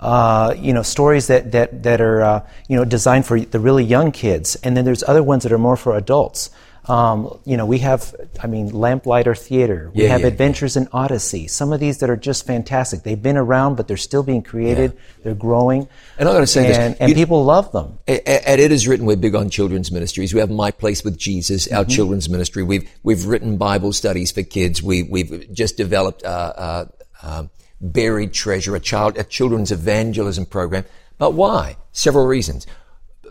[0.00, 3.84] uh, you know, stories that, that, that are, uh, you know, designed for the really
[3.84, 4.56] young kids.
[4.62, 6.50] And then there's other ones that are more for adults.
[6.88, 9.90] Um, you know, we have, I mean, Lamplighter Theater.
[9.92, 11.48] We Yeah, have yeah, Adventures in Odyssey.
[11.48, 13.02] Some of these that are just fantastic.
[13.02, 14.96] They've been around, but they're still being created.
[15.24, 15.88] They're growing.
[16.16, 17.98] And I gotta say this, and, and you- people love them.
[18.06, 20.32] A- At It Is Written, we're big on children's ministries.
[20.32, 22.62] We have My Place with Jesus, our children's ministry.
[22.62, 24.80] We've, we've written Bible studies for kids.
[24.82, 26.84] We, we've just developed, uh, uh,
[27.22, 30.84] um, Buried Treasure, a child, a children's evangelism program.
[31.18, 31.76] But why?
[31.92, 32.66] Several reasons.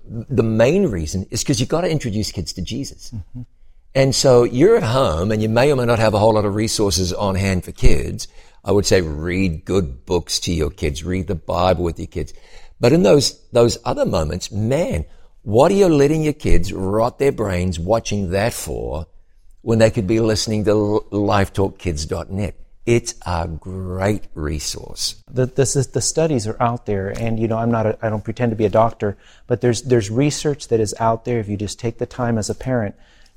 [0.07, 3.11] The main reason is because you've got to introduce kids to Jesus.
[3.11, 3.41] Mm-hmm.
[3.95, 6.45] And so you're at home and you may or may not have a whole lot
[6.45, 8.27] of resources on hand for kids.
[8.63, 12.33] I would say read good books to your kids, read the Bible with your kids.
[12.79, 15.05] But in those, those other moments, man,
[15.43, 19.07] what are you letting your kids rot their brains watching that for
[19.61, 22.64] when they could be listening to lifetalkkids.net?
[22.85, 25.15] It's a great resource.
[25.31, 28.09] the, this is, the studies are out there, and you know I'm not a, I
[28.09, 29.17] don't pretend to be a doctor,
[29.47, 31.39] but there's there's research that is out there.
[31.39, 32.93] If you just take the time as a parent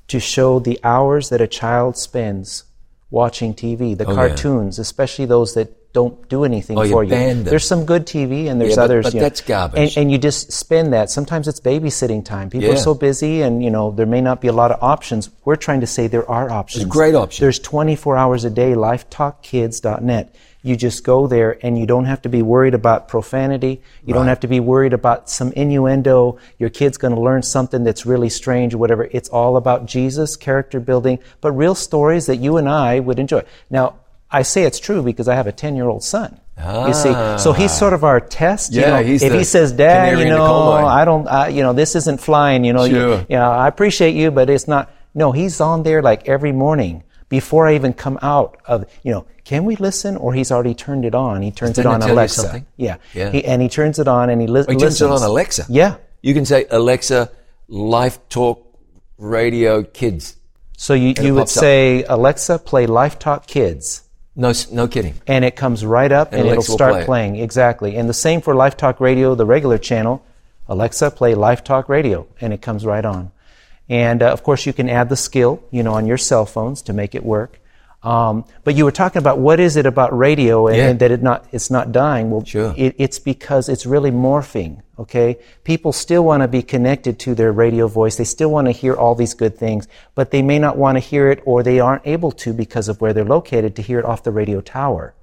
[0.09, 2.63] to show the hours that a child spends
[3.09, 4.15] watching TV, the Oh, yeah.
[4.15, 7.09] cartoons, especially those that don't do anything Oh, for you.
[7.09, 7.43] them.
[7.43, 9.05] There's some good TV and there's Yeah, but- others.
[9.05, 9.97] but you know, that's garbage.
[9.97, 11.09] And, and you just spend that.
[11.09, 12.49] Sometimes it's babysitting time.
[12.51, 12.75] People Yeah.
[12.75, 15.29] are so busy and, you know, there may not be a lot of options.
[15.45, 16.83] We're trying to say there are options.
[16.83, 17.39] There's great options.
[17.39, 20.35] There's 24 hours a day, lifetalkkids.net.
[20.61, 23.81] You just go there and you don't have to be worried about profanity.
[24.05, 26.37] You don't have to be worried about some innuendo.
[26.57, 29.07] Your kid's going to learn something that's really strange or whatever.
[29.11, 33.43] It's all about Jesus, character building, but real stories that you and I would enjoy.
[33.69, 33.95] Now,
[34.31, 36.39] I say it's true because I have a 10 year old son.
[36.57, 38.73] You see, so he's sort of our test.
[38.73, 39.19] Yeah, you Ah.
[39.19, 40.85] Know, if he says, "Dad, you in the coal know.
[40.85, 43.25] I don't, I, you know, this isn't flying," you know, you- Sure.
[43.29, 44.91] you know, I appreciate you, but it's not.
[45.15, 49.25] No, he's on there like every morning before I even come out of, you know,
[49.45, 50.17] can we listen?
[50.17, 51.41] Or he's already turned it on.
[51.41, 52.65] He turns it Didn't on Alexa.
[52.75, 52.97] Yeah.
[53.13, 53.31] Yeah.
[53.31, 54.99] He, and he turns it on and he, li- He listens.
[54.99, 55.65] turns it on Alexa.
[55.69, 55.95] Yeah.
[56.21, 57.29] You can say, Alexa,
[57.69, 58.65] Life Talk
[59.17, 60.35] Radio Kids.
[60.77, 61.61] So you, you would pops up.
[61.61, 64.03] say, Alexa, play Life Talk Kids.
[64.39, 65.15] No, no kidding.
[65.27, 67.01] and it comes right up and, it'll start play.
[67.01, 67.05] it.
[67.05, 67.35] playing.
[67.35, 67.97] Exactly.
[67.97, 70.23] And the same for life talk radio the regular channel.
[70.67, 73.31] Alexa play life talk radio and it comes right on.
[73.89, 76.81] And uh, of course you can add the skill you know on your cell phones
[76.83, 77.59] to make it work
[78.01, 80.87] um, but you were talking about what is it about radio and, Yeah.
[80.89, 82.31] and that it not it's not dying.
[82.31, 82.73] Well Sure.
[82.77, 85.37] it, it's because it's really morphing okay?
[85.63, 88.17] People still want to be connected to their radio voice.
[88.17, 90.99] They still want to hear all these good things but they may not want to
[90.99, 94.05] hear it or they aren't able to because of where they're located to hear it
[94.05, 95.13] off the radio tower.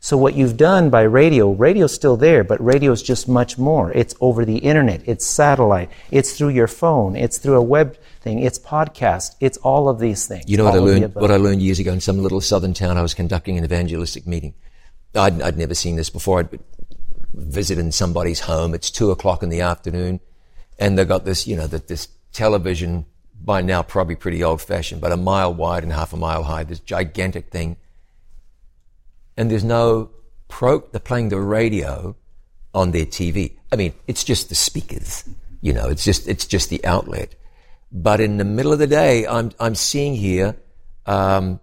[0.00, 3.92] So what you've done by radio, radio's still there, but radio's just much more.
[3.92, 8.38] It's over the internet, it's satellite, it's through your phone, it's through a web thing,
[8.40, 10.44] it's podcast, it's all of these things.
[10.46, 11.14] You know what I all of the learned?
[11.14, 12.96] What I learned years ago in some little southern town.
[12.96, 14.54] I was conducting an evangelistic meeting.
[15.14, 16.40] I'd, I'd never seen this before.
[16.40, 16.58] I'd
[17.34, 18.74] visited somebody's home.
[18.74, 20.20] It's two o'clock in the afternoon,
[20.78, 23.06] and they got this, you know, that this television
[23.44, 26.64] by now probably pretty old fashioned, but a mile wide and half a mile high.
[26.64, 27.76] This gigantic thing,
[29.36, 30.10] and there's no
[30.48, 30.80] pro.
[30.80, 32.16] They're playing the radio
[32.74, 33.56] on their TV.
[33.70, 35.24] I mean, it's just the speakers.
[35.60, 37.34] You know, it's just it's just the outlet.
[37.92, 40.56] But in the middle of the day, I'm I'm seeing here,
[41.04, 41.60] um,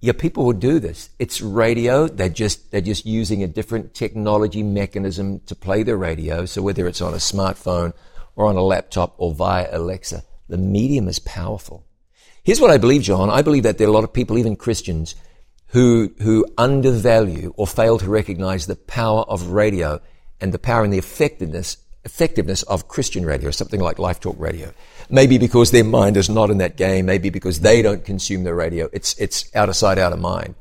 [0.00, 1.10] yeah, people would do this.
[1.18, 2.08] It's radio.
[2.08, 6.46] They're just they're just using a different technology mechanism to play the radio.
[6.46, 7.92] So whether it's on a smartphone
[8.36, 11.84] or on a laptop or via Alexa, the medium is powerful.
[12.42, 13.28] Here's what I believe, John.
[13.28, 15.14] I believe that there are a lot of people, even Christians,
[15.68, 20.00] who who undervalue or fail to recognize the power of radio
[20.40, 21.76] and the power and the effectiveness
[22.10, 24.72] effectiveness of Christian radio, something like Life Talk Radio.
[25.08, 28.52] Maybe because their mind is not in that game, maybe because they don't consume the
[28.52, 28.88] radio.
[28.92, 30.54] It's it's out of sight, out of mind.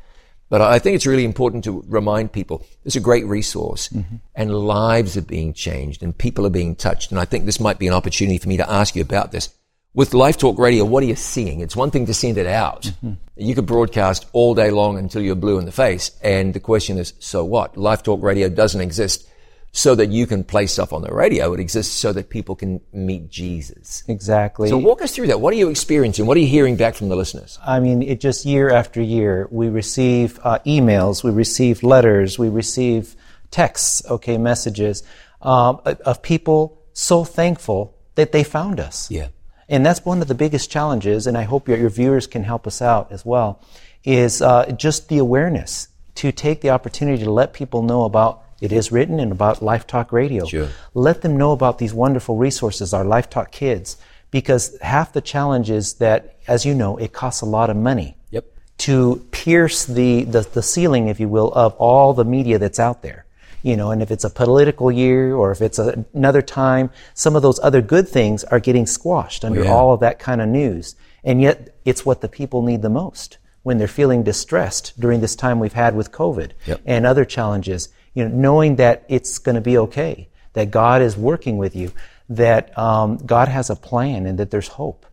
[0.50, 4.16] But I think it's really important to remind people it's a great resource mm-hmm.
[4.36, 7.12] and lives are being changed and people are being touched.
[7.12, 9.50] And I think this might be an opportunity for me to ask you about this.
[9.94, 11.62] With Life Talk Radio, what are you seeing?
[11.62, 12.84] It's one thing to send it out.
[12.84, 13.14] Mm-hmm.
[13.38, 16.12] You could broadcast all day long until you're blue in the face.
[16.22, 17.76] And the question is, so what?
[17.76, 19.29] Life Talk Radio doesn't exist
[19.72, 21.54] so that you can play stuff on the radio.
[21.54, 24.04] It exists so that people can meet Jesus.
[24.08, 24.70] Exactly.
[24.70, 25.40] So walk us through that.
[25.40, 26.26] What are you experiencing?
[26.26, 27.60] What are you hearing back from the listeners?
[27.66, 32.50] I mean, it just year after year, we receive uh, emails, we receive letters, we
[32.50, 33.16] receive
[33.52, 35.04] texts, okay, messages
[35.42, 39.10] um, of people so thankful that they found us.
[39.12, 39.28] Yeah.
[39.70, 42.66] And that's one of the biggest challenges, and I hope your, your viewers can help
[42.66, 43.62] us out as well,
[44.04, 48.72] is uh, just the awareness to take the opportunity to let people know about it
[48.72, 50.46] is written and about Life Talk Radio.
[50.46, 50.70] Sure.
[50.94, 53.98] Let them know about these wonderful resources, our Life Talk Kids,
[54.32, 58.16] because half the challenge is that, as you know, it costs a lot of money
[58.32, 58.46] Yep.
[58.80, 63.02] to pierce the, the, the ceiling, if you will, of all the media that's out
[63.02, 63.26] there.
[63.62, 67.36] You know, and if it's a political year or if it's a, another time, some
[67.36, 69.72] of those other good things are getting squashed under oh, yeah.
[69.74, 70.96] all of that kind of news.
[71.26, 75.36] And yet, it's what the people need the most when they're feeling distressed during this
[75.36, 76.82] time we've had with COVID Yep.
[76.86, 77.90] and other challenges.
[78.14, 81.92] You know, knowing that it's going to be okay, that God is working with you,
[82.30, 85.06] that um, God has a plan, and that there's hope.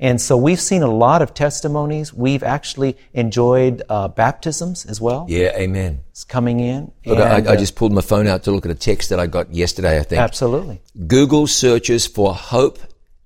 [0.00, 2.12] And so we've seen a lot of testimonies.
[2.12, 5.26] We've actually enjoyed uh, baptisms as well.
[5.28, 6.00] Yeah, amen.
[6.10, 6.90] It's coming in.
[7.06, 9.10] Look, And, I, I uh, just pulled my phone out to look at a text
[9.10, 10.20] that I got yesterday, I think.
[10.20, 10.82] absolutely.
[11.06, 12.80] Google searches for hope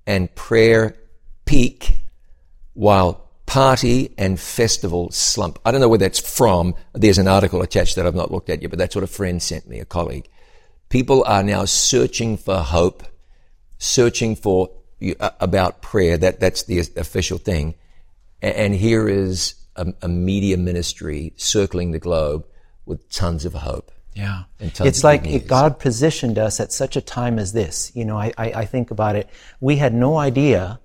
[0.05, 0.95] and prayer
[1.45, 1.97] peak
[2.73, 5.57] while party and festival slump.
[5.65, 6.75] I don't know where that's from.
[6.93, 9.41] There's an article attached that I've not looked at yet, but that's what a friend
[9.41, 10.29] sent me, a colleague.
[10.89, 13.03] People are now searching for hope,
[13.79, 14.69] searching for
[15.19, 16.15] uh, about prayer.
[16.17, 17.73] That that's the official thing.
[18.43, 22.45] A- And here is a, a media ministry circling the globe
[22.85, 23.91] with tons of hope.
[24.13, 24.43] Yeah.
[24.59, 25.49] And tons It's of like good if news.
[25.49, 27.91] God positioned us at such a time as this.
[27.95, 29.27] You know, I, I, I think about it.
[29.59, 30.79] We had no idea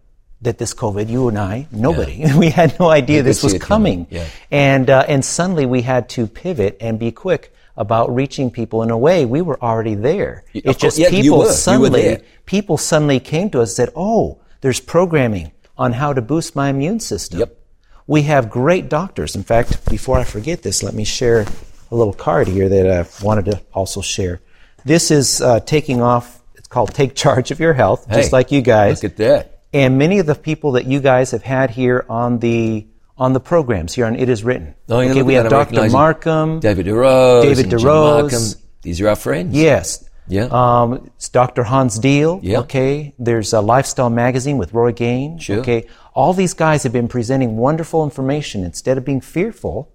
[0.45, 2.39] that this COVID, you and I, nobody, yeah.
[2.45, 4.07] we had no idea this was coming.
[4.11, 4.27] Yeah.
[4.51, 8.91] And, uh, and suddenly we had to pivot and be quick about reaching people in
[8.91, 10.45] a way we were already there.
[10.55, 11.53] Of it's just yeah, people were.
[11.53, 16.55] Suddenly, people suddenly came to us and said, oh, there's programming on how to boost
[16.55, 17.41] my immune system.
[17.41, 17.59] Yep.
[18.07, 19.35] We have great doctors.
[19.35, 21.47] In fact, before I forget this, let me share
[21.91, 24.41] a little card here that I wanted to also share.
[24.85, 28.53] This is uh, taking off, it's called Take Charge of Your Health, Hey, just like
[28.53, 29.03] you guys.
[29.03, 29.54] Look at that.
[29.75, 32.87] And many of the people that you guys have had here on the
[33.19, 34.75] on the programs here on It Is Written.
[34.89, 35.89] Oh, okay, we have Dr.
[35.91, 36.61] Markham.
[36.61, 37.43] David DeRose.
[37.43, 38.23] David DeRose.
[38.23, 38.61] Markham.
[38.83, 39.55] These are our friends.
[39.55, 40.09] Yes.
[40.27, 40.49] Yeah.
[40.51, 41.65] Um, it's Dr.
[41.65, 42.41] Hans Diehl.
[42.43, 42.61] Yeah.
[42.61, 43.15] Okay.
[43.19, 45.39] There's a Lifestyle Magazine with Roy Gain.
[45.39, 45.59] Sure.
[45.59, 45.87] Okay.
[46.15, 49.93] All these guys have been presenting wonderful information instead of being fearful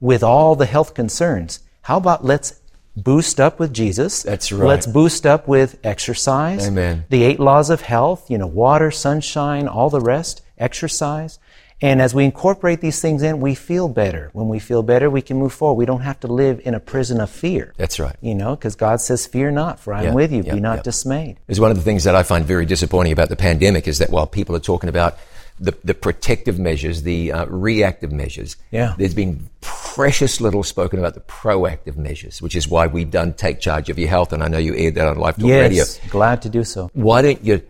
[0.00, 1.60] with all the health concerns.
[1.82, 2.60] How about let's
[2.96, 4.22] boost up with Jesus?
[4.22, 4.66] That's right.
[4.66, 6.66] Let's boost up with exercise.
[6.68, 7.04] Amen.
[7.08, 11.38] The eight laws of health, you know, water, sunshine, all the rest, exercise.
[11.84, 14.30] And as we incorporate these things in, we feel better.
[14.34, 15.78] When we feel better, we can move forward.
[15.78, 17.74] We don't have to live in a prison of fear.
[17.76, 18.14] That's right.
[18.20, 20.44] You know, because God says, Fear not, for I am Yeah, with you.
[20.44, 20.82] yeah, Be not yeah.
[20.82, 21.38] dismayed.
[21.48, 24.10] is one of the things that I find very disappointing about the pandemic is that
[24.10, 25.18] while people are talking about
[25.62, 28.94] the, the protective measures, the uh, reactive measures, Yeah.
[28.98, 33.60] there's been precious little spoken about the proactive measures, which is why we've done Take
[33.60, 35.70] Charge of Your Health, and I know you aired that on Life Talk Radio.
[35.84, 36.10] Yes, Radio.
[36.10, 36.90] glad to do so.
[36.94, 37.62] Why don't you,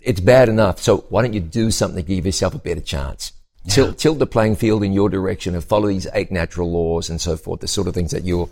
[0.00, 3.32] it's bad enough, so why don't you do something to give yourself a better chance?
[3.68, 7.20] Tilt, tilt the playing field in your direction and follow these eight natural laws and
[7.20, 8.48] so forth, the sort of things that you're,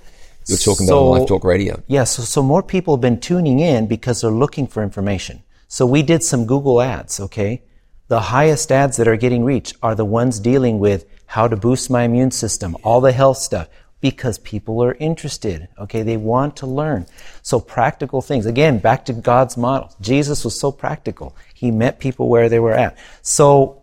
[0.47, 1.83] you're talking about on So- Life Talk Radio.
[1.87, 5.43] Yes, so, so more people have been tuning in because they're looking for information.
[5.69, 7.63] So we did some Google ads, okay?
[8.09, 11.91] The highest ads that are getting reached are the ones dealing with how to boost
[11.91, 13.69] my immune system, all the health stuff,
[14.01, 16.03] because people are interested, okay?
[16.03, 17.07] They want to learn.
[17.41, 18.45] So practical things.
[18.45, 19.95] Again, back to God's model.
[20.03, 21.35] Jesus was so practical.
[21.55, 22.99] He met people where they were at.
[23.23, 23.83] So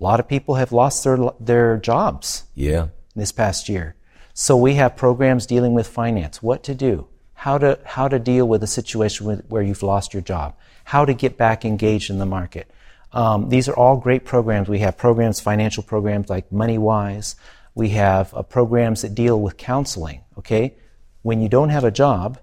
[0.00, 2.88] a lot of people have lost their, their jobs Yeah.
[3.14, 3.94] this past year.
[4.34, 8.48] So we have programs dealing with finance, what to do, how to how to deal
[8.48, 10.54] with a situation with, where you've lost your job,
[10.84, 12.68] how to get back engaged in the market.
[13.12, 14.68] Um, these are all great programs.
[14.68, 17.34] We have programs, financial programs like MoneyWise.
[17.74, 20.20] We have uh, programs that deal with counseling.
[20.38, 20.74] Okay,
[21.22, 22.38] when you don't have a job,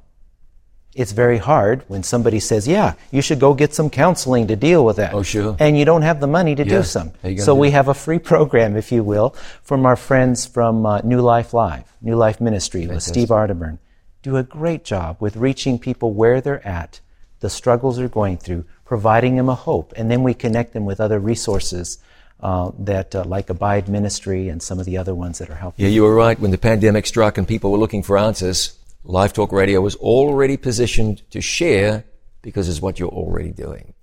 [0.95, 4.83] it's very hard when somebody says, "Yeah, you should go get some counseling to deal
[4.85, 5.55] with that." Oh, sure.
[5.59, 6.77] And you don't have the money to Yeah.
[6.77, 7.11] do some.
[7.23, 7.73] How you gonna So do we it?
[7.73, 11.95] have a free program, if you will, from our friends from uh, New Life Live,
[12.01, 13.77] New Life Ministry with Steve Arterburn.
[14.21, 16.99] Do a great job with reaching people where they're at,
[17.39, 20.99] the struggles they're going through, providing them a hope, and then we connect them with
[20.99, 21.99] other resources
[22.39, 25.85] uh, that, uh, like Abide Ministry and some of the other ones that are helping.
[25.85, 26.39] Yeah, you were right.
[26.39, 30.57] When the pandemic struck and people were looking for answers, Life Talk Radio was already
[30.57, 32.03] positioned to share
[32.41, 33.93] because it's what you're already doing.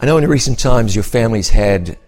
[0.00, 1.98] I know in recent times your family's had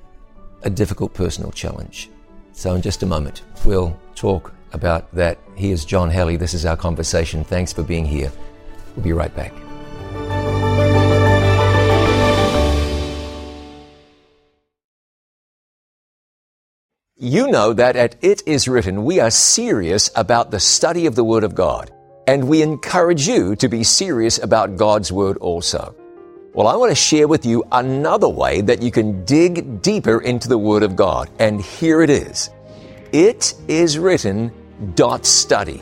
[0.62, 2.08] a difficult personal challenge.
[2.54, 5.36] So in just a moment, we'll talk about that.
[5.56, 6.38] Here's John Geli.
[6.38, 7.44] This is our conversation.
[7.44, 8.32] Thanks for being here.
[8.96, 9.52] We'll be right back.
[17.24, 21.22] You know that at It Is Written, we are serious about the study of the
[21.22, 21.92] Word of God,
[22.26, 25.94] and we encourage you to be serious about God's Word also.
[26.52, 30.48] Well, I want to share with you another way that you can dig deeper into
[30.48, 32.50] the Word of God, and here it is.
[33.12, 34.50] It is written
[34.96, 35.80] dot study.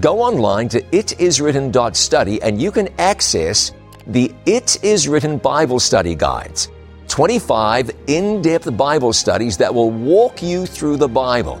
[0.00, 3.70] Go online to itiswritten.study and you can access
[4.08, 6.70] the It Is Written Bible Study Guides.
[7.16, 11.58] 25 in depth Bible studies that will walk you through the Bible.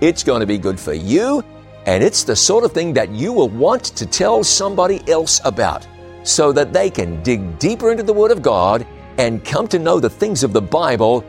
[0.00, 1.42] It's going to be good for you,
[1.86, 5.88] and it's the sort of thing that you will want to tell somebody else about
[6.22, 8.86] so that they can dig deeper into the Word of God
[9.18, 11.24] and come to know the things of the Bible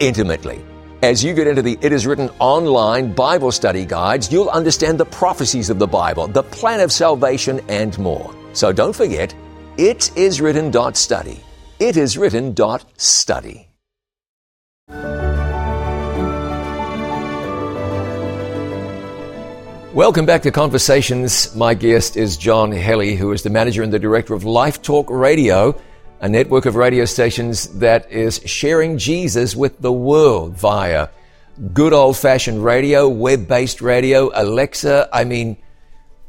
[0.00, 0.64] intimately.
[1.04, 5.06] As you get into the It Is Written online Bible study guides, you'll understand the
[5.06, 8.34] prophecies of the Bible, the plan of salvation, and more.
[8.52, 9.32] So don't forget,
[9.76, 11.40] itiswritten.study.
[11.82, 13.68] Itiswritten.study.
[19.92, 21.52] Welcome back to Conversations.
[21.56, 25.10] My guest is John Geli, who is the manager and the director of Life Talk
[25.10, 25.76] Radio,
[26.20, 31.08] a network of radio stations that is sharing Jesus with the world via
[31.74, 35.08] good old fashioned radio, web based radio, Alexa.
[35.12, 35.56] I mean,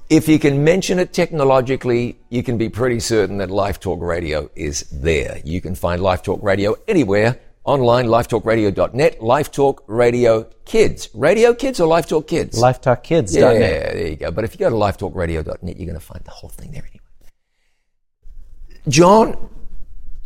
[0.10, 4.50] if you can mention it technologically, you can be pretty certain that Life Talk Radio
[4.56, 5.42] is there.
[5.44, 11.10] You can find Life Talk Radio anywhere online, lifetalkradio.net, Life Talk Radio Kids.
[11.14, 12.62] Radio Kids or Life Talk Kids?
[12.62, 13.34] LifeTalkKids.net.
[13.34, 14.32] Yeah, there you go.
[14.32, 17.00] But if you go to lifetalkradio.net, you're going to find the whole thing there anyway.
[18.90, 19.50] John,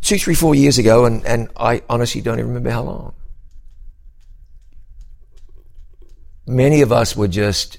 [0.02, 3.14] two, three, four years ago, and, and I honestly don't even remember how long.
[6.46, 7.78] Many of us were just,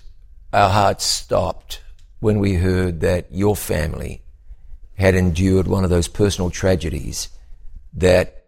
[0.53, 1.81] our hearts stopped
[2.19, 4.21] when we heard that your family
[4.95, 7.29] had endured one of those personal tragedies
[7.93, 8.45] that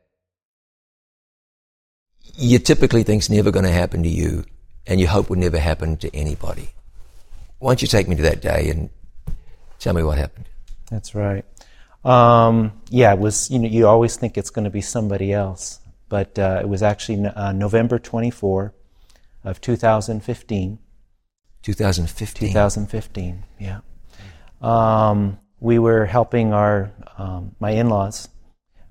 [2.36, 4.44] you typically think's never going to happen to you
[4.86, 6.70] and you hope would never happen to anybody.
[7.60, 8.90] Why don't you take me to that day and
[9.80, 10.46] tell me what happened?
[10.90, 11.46] That's right.
[12.04, 13.50] Um, yeah, it was.
[13.52, 16.82] You know, you always think it's going to be somebody else, but uh, it was
[16.82, 18.74] actually uh, November 24
[19.44, 20.80] of 2015.
[21.64, 22.50] 2015.
[22.50, 23.44] 2015.
[23.60, 23.82] Yeah.
[24.62, 28.30] Um, we were helping our um, my in-laws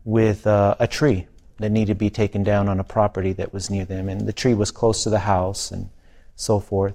[0.05, 1.27] with uh, a tree
[1.59, 4.33] that needed to be taken down on a property that was near them, and the
[4.33, 5.91] tree was close to the house and
[6.37, 6.95] so forth.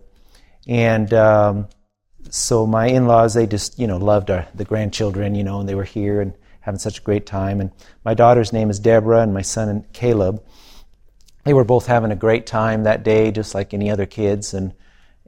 [0.67, 1.67] And um,
[2.30, 5.76] so my in-laws, they just you know loved our, the grandchildren, you know, and they
[5.76, 7.61] were here and having such a great time.
[7.61, 7.71] And
[8.03, 10.43] my daughter's name is Deborah, and my son Caleb.
[11.43, 14.73] They were both having a great time that day, just like any other kids, and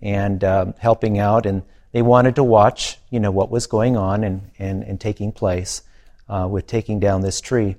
[0.01, 1.45] and um, helping out.
[1.45, 5.31] And they wanted to watch, you know, what was going on and and, and taking
[5.31, 5.81] place
[6.29, 7.75] uh, with taking down this tree.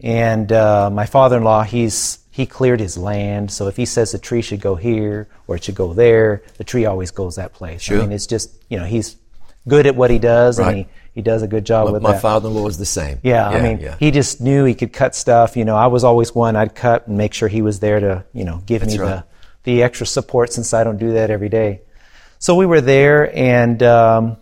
[0.00, 3.50] And uh, my father-in-law, he's he cleared his land.
[3.50, 6.64] So if he says the tree should go here or it should go there, the
[6.64, 7.82] tree always goes that place.
[7.82, 7.98] Sure.
[7.98, 9.16] I mean, it's just, you know, he's
[9.68, 10.68] good at what he does Right.
[10.68, 12.22] and he, he does a good job My, with my that.
[12.22, 13.18] father-in-law was the same.
[13.22, 13.96] yeah, I mean, yeah.
[14.00, 15.56] he just knew he could cut stuff.
[15.58, 18.24] You know, I was always one I'd cut and make sure he was there to,
[18.32, 19.08] you know, give That's me right.
[19.16, 19.24] the,
[19.64, 21.82] the extra support since I don't do that every day.
[22.38, 24.36] So we were there and, um,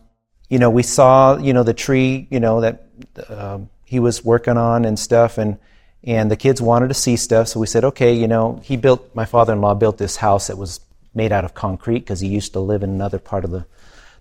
[0.48, 2.86] you know, we saw, you know, the tree, you know, that
[3.28, 5.38] um, he was working on and stuff.
[5.38, 5.58] And,
[6.02, 7.48] and the kids wanted to see stuff.
[7.48, 10.80] So we said, okay, you know, he built, my father-in-law built this house that was
[11.14, 13.66] made out of concrete because he used to live in another part of the,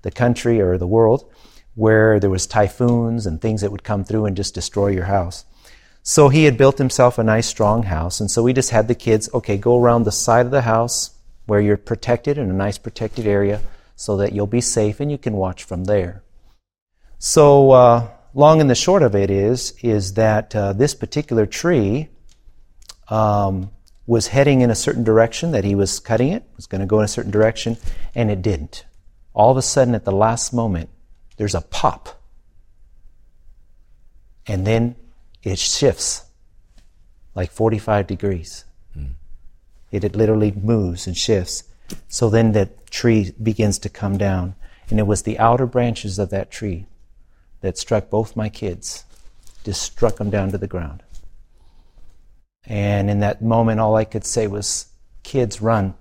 [0.02, 1.32] the country or the world
[1.76, 5.45] where there was typhoons and things that would come through and just destroy your house.
[6.04, 8.20] So he had built himself a nice strong house.
[8.20, 11.12] And so we just had the kids, okay, go around the side of the house
[11.45, 13.62] where you're protected in a nice protected area
[13.95, 16.24] so that you'll be safe and you can watch from there.
[17.18, 22.08] So, uh, long and the short of it is, is that uh, this particular tree
[23.10, 23.72] um,
[24.08, 27.00] was heading in a certain direction that he was cutting it, was going to go
[27.00, 27.78] in a certain direction,
[28.16, 28.86] and it didn't.
[29.34, 30.89] All of a sudden, at the last moment,
[31.38, 32.22] there's a pop.
[34.47, 34.95] And then
[35.43, 36.25] it shifts
[37.35, 38.65] like 45 degrees.
[39.91, 41.63] It, it literally moves and shifts.
[42.07, 44.55] So then the tree begins to come down.
[44.89, 46.87] And it was the outer branches of that tree
[47.61, 49.05] that struck both my kids,
[49.63, 51.03] just struck them down to the ground.
[52.65, 54.87] And in that moment, all I could say was,
[55.23, 55.95] kids, run.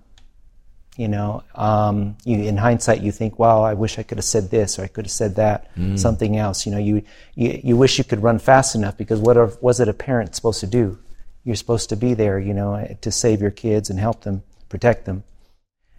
[0.98, 4.50] You know, um, you, in hindsight, you think, wow, I wish I could have said
[4.50, 6.66] this or I could have said that, something else.
[6.66, 7.02] You know, you,
[7.36, 10.34] you, you wish you could run fast enough because what are, was it a parent
[10.34, 10.98] supposed to do?
[11.44, 15.04] You're supposed to be there, you know, to save your kids and help them, protect
[15.04, 15.22] them.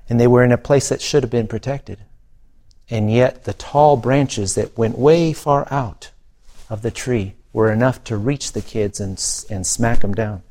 [0.10, 2.00] And they were in a place that should have been protected.
[2.90, 6.12] And yet, the tall branches that went way far out
[6.70, 9.12] of the tree were enough to reach the kids and,
[9.50, 10.44] and smack them down.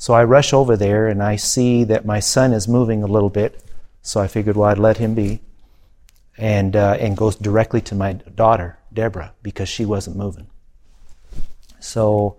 [0.00, 3.28] So I rush over there and I see that my son is moving a little
[3.28, 3.62] bit.
[4.00, 5.40] So I figured, well, I'd let him be.
[6.38, 10.46] And, uh, and goes directly to my daughter, Deborah, because she wasn't moving.
[11.80, 12.38] So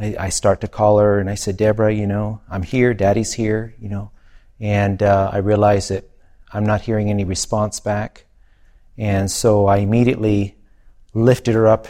[0.00, 3.34] I, I start to call her and I said, Deborah, you know, I'm here, daddy's
[3.34, 4.10] here, you know.
[4.58, 6.08] And uh, I realize that
[6.54, 8.24] I'm not hearing any response back.
[8.96, 10.56] And so I immediately
[11.12, 11.86] lifted her up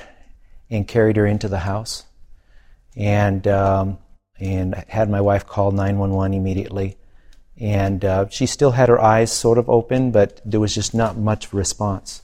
[0.71, 2.03] and carried her into the house.
[2.97, 3.99] And, um,
[4.39, 6.97] and had my wife call 911 immediately.
[7.57, 11.17] And uh, she still had her eyes sort of open, but there was just not
[11.17, 12.23] much response.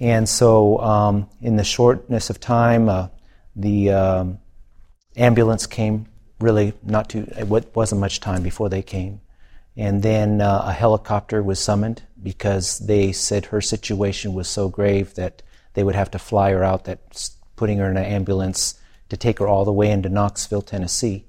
[0.00, 3.08] And so, um, in the shortness of time, uh,
[3.54, 4.38] the um,
[5.16, 6.06] ambulance came
[6.40, 9.20] really not too, it wasn't much time before they came.
[9.76, 15.14] And then uh, a helicopter was summoned because they said her situation was so grave
[15.14, 15.42] that
[15.74, 18.79] they would have to fly her out, that putting her in an ambulance
[19.10, 21.26] to take her all the way into Knoxville, Tennessee,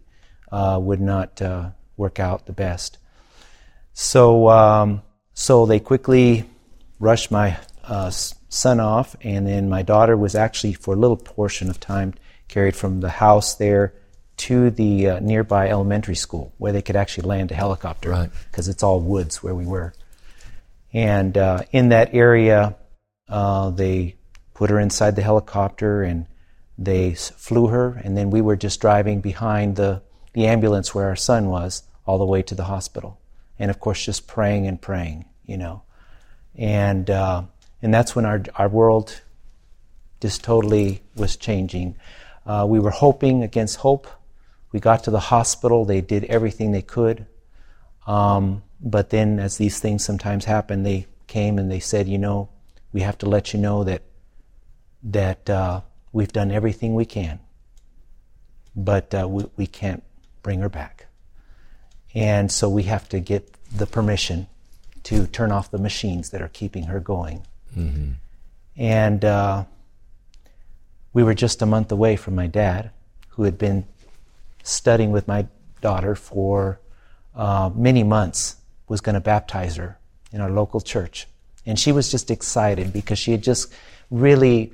[0.52, 2.98] uh, would not uh, work out the best.
[3.94, 5.02] So, um,
[5.34, 6.46] so they quickly
[7.00, 11.70] rushed my uh, son off, and then my daughter was actually, for a little portion
[11.70, 12.14] of time,
[12.48, 13.94] carried from the house there
[14.38, 18.30] to the uh, nearby elementary school where they could actually land a helicopter Right.
[18.50, 19.94] because it's all woods where we were.
[20.94, 22.76] And uh, in that area,
[23.30, 24.16] uh, they
[24.54, 26.26] put her inside the helicopter and
[26.86, 30.02] they flew her, and then we were just driving behind the,
[30.34, 33.20] the ambulance where our son was all the way to the hospital.
[33.60, 35.84] And of course, just praying and praying, you know.
[36.56, 37.44] And, uh,
[37.82, 39.22] and that's when our, our world
[40.20, 41.96] just totally was changing.
[42.46, 44.08] Uh, we were hoping against hope.
[44.72, 45.86] We got to the hospital.
[45.86, 47.28] They did everything they could.
[48.08, 52.50] Um, but then, as these things sometimes happen, they came and they said, you know,
[52.92, 54.02] we have to let you know that
[55.04, 55.82] that uh,
[56.12, 57.40] we've done everything we can,
[58.76, 60.04] but uh, we, we can't
[60.44, 61.08] bring her back.
[62.14, 64.48] And so we have to get the permission
[65.04, 67.44] to turn off the machines that are keeping her going.
[67.76, 68.12] Mm-hmm.
[68.78, 69.66] And uh,
[71.14, 72.92] we were just a month away from my dad,
[73.30, 73.86] who had been
[74.64, 75.48] studying with my
[75.82, 76.80] daughter for
[77.36, 78.58] uh, many months,
[78.88, 79.98] was going to baptize her
[80.34, 81.28] in our local church.
[81.66, 83.74] And she was just excited because she had just
[84.10, 84.74] really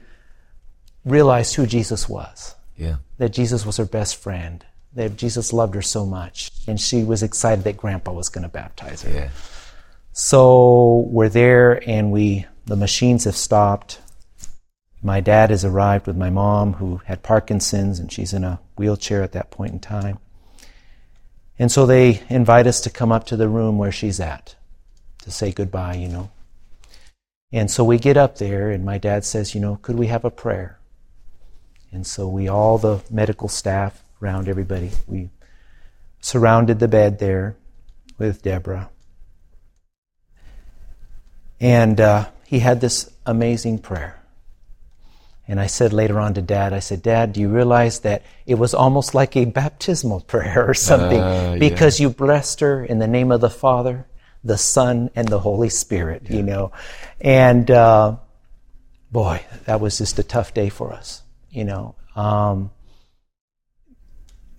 [1.10, 2.55] realized who Jesus was.
[2.76, 2.97] Yeah.
[3.18, 4.64] That Jesus was her best friend.
[4.93, 6.51] That Jesus loved her so much.
[6.68, 9.12] And she was excited that grandpa was going to baptize her.
[9.12, 9.30] Yeah.
[10.14, 13.99] So we're there and we the machines have stopped.
[15.01, 19.24] My dad has arrived with my mom who had Parkinson's and she's in a wheelchair
[19.24, 20.20] at that point in time.
[21.60, 24.55] And so they invite us to come up to the room where she's at
[25.24, 26.30] to say goodbye, you know.
[27.51, 30.26] And so we get up there, and my dad says, You know, could we have
[30.26, 30.80] a prayer?
[31.92, 35.30] And so we, all the medical staff around everybody, we
[36.20, 37.56] surrounded the bed there
[38.18, 38.90] with Deborah.
[41.60, 44.22] And uh, he had this amazing prayer.
[45.48, 48.56] And I said later on to Dad, I said, Dad, do you realize that it
[48.56, 51.20] was almost like a baptismal prayer or something?
[51.20, 52.08] Uh, because yeah.
[52.08, 54.06] you blessed her in the name of the Father,
[54.44, 56.36] the Son, and the Holy Spirit, yeah.
[56.36, 56.72] you know.
[57.22, 58.18] And uh,
[59.12, 61.95] boy, that was just a tough day for us, you know.
[62.16, 62.72] Um,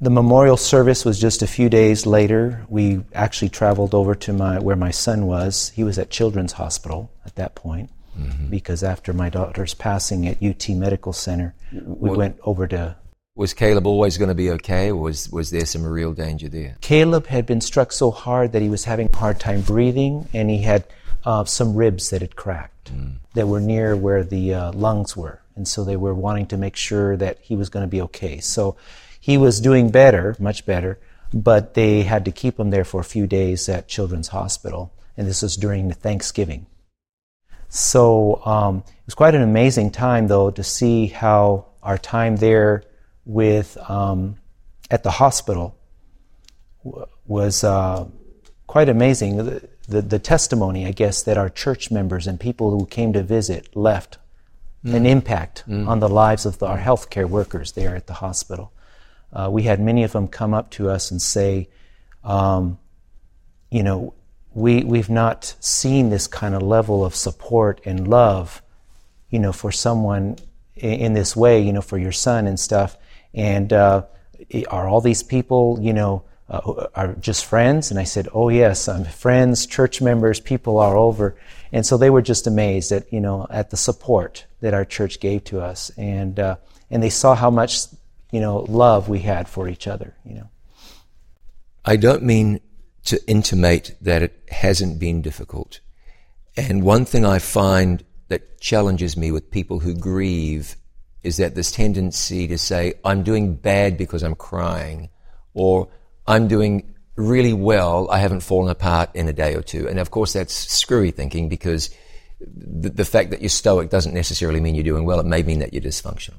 [0.00, 2.64] the memorial service was just a few days later.
[2.68, 5.70] We actually traveled over to my where my son was.
[5.74, 8.48] He was at Children's Hospital at that point mm-hmm.
[8.48, 12.96] because after my daughter's passing at UT Medical Center, we went over to
[13.38, 16.76] was Caleb always going to be okay, or was, was there some real danger there?
[16.80, 20.50] Caleb had been struck so hard that he was having a hard time breathing, and
[20.50, 20.84] he had
[21.28, 23.12] uh, some ribs that had cracked mm.
[23.34, 25.42] that were near where the uh, lungs were.
[25.56, 28.40] And so they were wanting to make sure that he was going to be okay.
[28.40, 28.76] So
[29.20, 30.98] he was doing better, much better,
[31.34, 34.90] but they had to keep him there for a few days at Children's Hospital.
[35.18, 36.64] And this was during the Thanksgiving.
[37.68, 42.84] So um, it was quite an amazing time, though, to see how our time there
[43.26, 44.36] with um,
[44.90, 45.76] at the hospital
[46.82, 48.06] w- was uh,
[48.66, 49.60] quite amazing.
[49.88, 53.74] The, the, testimony, I guess, that our church members and people who came to visit
[53.74, 54.18] left
[54.84, 54.94] mm.
[54.94, 55.88] an impact mm.
[55.88, 58.72] on the lives of the, our healthcare workers there at the hospital.
[59.32, 61.68] Uh, we had many of them come up to us and say,
[62.24, 62.78] um,
[63.70, 64.14] you know,
[64.54, 68.62] we, we've not seen this kind of level of support and love,
[69.30, 70.36] you know, for someone
[70.76, 72.96] in, in this way, you know, for your son and stuff.
[73.34, 74.02] And uh,
[74.68, 77.90] are all these people, you know, uh, are just friends?
[77.90, 81.36] And I said, oh yes, I'm friends, church members, people are over.
[81.72, 85.20] And so they were just amazed at, you know, at the support that our church
[85.20, 85.90] gave to us.
[85.96, 86.56] And, uh,
[86.90, 87.80] and they saw how much,
[88.32, 90.48] you know, love we had for each other, you know.
[91.84, 92.60] I don't mean
[93.04, 95.80] to intimate that it hasn't been difficult.
[96.56, 100.76] And one thing I find that challenges me with people who grieve
[101.22, 105.08] is that this tendency to say, I'm doing bad because I'm crying,
[105.54, 105.88] or
[106.28, 109.88] I'm doing really well, I haven't fallen apart in a day or two.
[109.88, 111.90] And of course, that's screwy thinking because
[112.38, 115.18] the, the fact that you're stoic doesn't necessarily mean you're doing well.
[115.20, 116.36] It may mean that you're dysfunctional.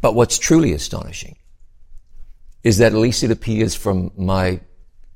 [0.00, 1.36] But what's truly astonishing
[2.62, 4.60] is that at least it appears from my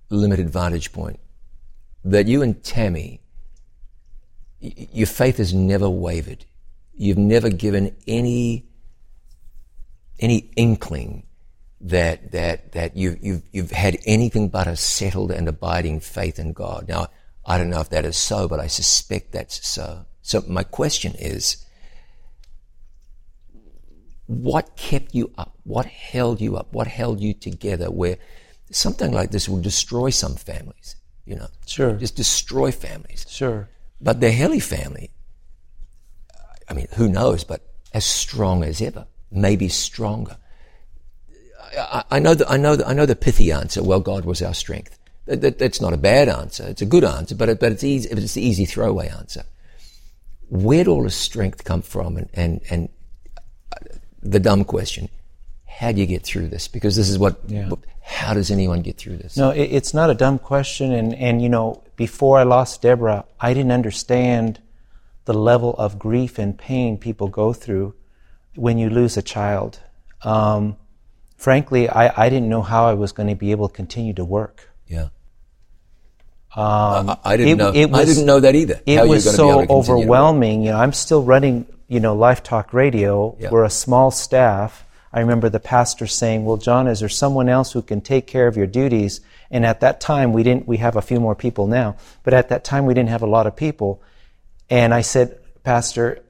[0.08, 1.20] limited vantage point
[2.04, 3.20] that you and Tammy,
[4.58, 6.44] your faith has never wavered.
[6.94, 8.66] You've never given any
[10.18, 11.24] any inkling
[11.80, 16.52] that that that you you've you've had anything but a settled and abiding faith in
[16.52, 16.88] God.
[16.88, 17.08] Now,
[17.44, 20.06] I don't know if that is so, but I suspect that's so.
[20.22, 21.64] So my question is
[24.26, 25.56] what kept you up?
[25.64, 26.72] What held you up?
[26.72, 28.18] What held you together where
[28.70, 31.48] something like this will destroy some families, you know?
[31.66, 31.94] Sure.
[31.94, 33.26] Just destroy families.
[33.28, 33.68] Sure.
[34.00, 35.10] But the Geli family
[36.70, 37.62] I mean, who knows, but
[37.92, 40.36] as strong as ever, maybe stronger.
[41.76, 43.82] I, I know that I know that I know the pithy answer.
[43.82, 44.98] Well, God was our strength.
[45.26, 46.66] That, that, that's not a bad answer.
[46.66, 48.08] It's a good answer, but it, but it's easy.
[48.10, 49.44] It's the easy throwaway answer.
[50.48, 52.16] Where'd all the strength come from?
[52.16, 52.88] And and and
[54.22, 55.08] the dumb question:
[55.66, 56.68] How do you get through this?
[56.68, 57.40] Because this is what.
[57.46, 57.70] Yeah.
[58.02, 59.36] How does anyone get through this?
[59.36, 60.92] No, it, it's not a dumb question.
[60.92, 64.60] And and you know, before I lost Deborah, I didn't understand
[65.26, 67.94] the level of grief and pain people go through
[68.56, 69.78] when you lose a child.
[70.22, 70.76] Um,
[71.40, 74.24] frankly, I, I didn't know how I was going to be able to continue to
[74.24, 74.68] work.
[74.86, 75.08] Yeah.
[76.54, 77.72] Um, I, I, didn't it, know.
[77.72, 78.80] It was, I didn't know that either.
[78.84, 80.62] It was so overwhelming.
[80.62, 81.66] You know, I'm still running.
[81.88, 83.36] You know, Life Talk Radio.
[83.40, 83.50] Yeah.
[83.50, 84.84] We're a small staff.
[85.12, 88.46] I remember the pastor saying, "Well, John, is there someone else who can take care
[88.46, 89.20] of your duties?"
[89.50, 90.68] And at that time, we didn't.
[90.68, 93.26] We have a few more people now, but at that time, we didn't have a
[93.26, 94.02] lot of people.
[94.68, 96.22] And I said, "Pastor,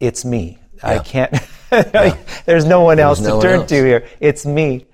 [0.00, 0.58] it's me.
[0.76, 0.88] Yeah.
[0.88, 1.34] I can't.
[1.72, 2.16] Yeah.
[2.46, 3.68] There's no one else to turn else.
[3.68, 4.06] to here.
[4.20, 4.86] It's me."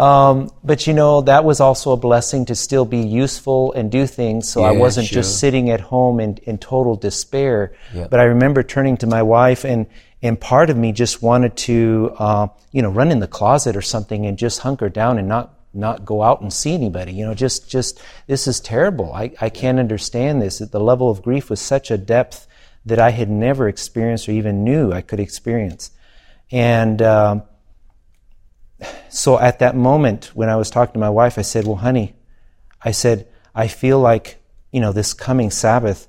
[0.00, 4.06] Um, but you know, that was also a blessing to still be useful and do
[4.06, 4.48] things.
[4.48, 5.16] So yeah, I wasn't sure.
[5.16, 7.74] just sitting at home in, in total despair.
[7.92, 8.06] Yeah.
[8.10, 9.86] But I remember turning to my wife and,
[10.22, 13.82] and part of me just wanted to, uh, you know, run in the closet or
[13.82, 17.12] something and just hunker down and not, not go out and see anybody.
[17.12, 19.12] You know, just, just, this is terrible.
[19.12, 20.60] I, I can't understand this.
[20.60, 22.46] The level of grief was such a depth
[22.86, 25.90] that I had never experienced or even knew I could experience.
[26.50, 27.42] And, um,
[29.08, 32.14] so at that moment, when I was talking to my wife, I said, Well, honey,
[32.82, 34.42] I said, I feel like,
[34.72, 36.08] you know, this coming Sabbath,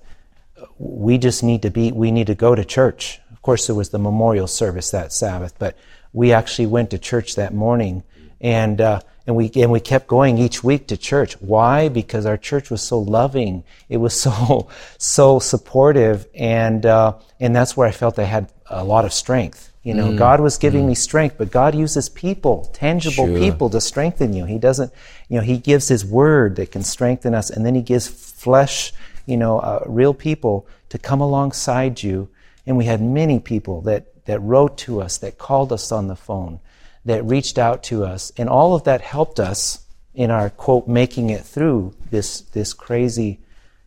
[0.77, 3.19] we just need to be, we need to go to church.
[3.31, 5.77] Of course, there was the memorial service that Sabbath, but
[6.13, 8.03] we actually went to church that morning.
[8.39, 11.33] And, uh, and we, and we kept going each week to church.
[11.41, 11.89] Why?
[11.89, 13.63] Because our church was so loving.
[13.89, 14.67] It was so,
[14.97, 16.27] so supportive.
[16.35, 19.70] And, uh, and that's where I felt I had a lot of strength.
[19.83, 20.17] You know, mm.
[20.17, 20.89] God was giving mm.
[20.89, 23.39] me strength, but God uses people, tangible sure.
[23.39, 24.45] people to strengthen you.
[24.45, 24.93] He doesn't,
[25.27, 28.93] you know, He gives His word that can strengthen us, and then He gives flesh,
[29.25, 32.29] you know, uh, real people to come alongside you.
[32.67, 36.15] And we had many people that, that wrote to us, that called us on the
[36.15, 36.59] phone,
[37.05, 41.31] that reached out to us, and all of that helped us in our quote, making
[41.31, 43.39] it through this, this crazy,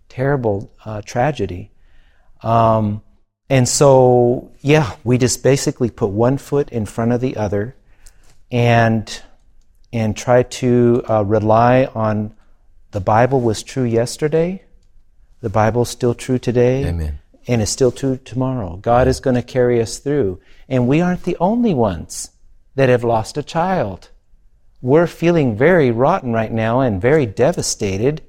[0.08, 1.70] terrible uh, tragedy.
[2.42, 3.02] Um,
[3.50, 7.76] and so, yeah, we just basically put one foot in front of the other
[8.50, 9.22] and,
[9.92, 12.34] and try to uh, rely on
[12.94, 14.62] the Bible was true yesterday,
[15.40, 17.18] the Bible's still true today, Amen.
[17.48, 18.76] and it's still true tomorrow.
[18.76, 20.40] God is going to carry us through.
[20.68, 22.30] And we aren't the only ones
[22.76, 24.10] that have lost a child.
[24.80, 28.22] We're feeling very rotten right now and very devastated.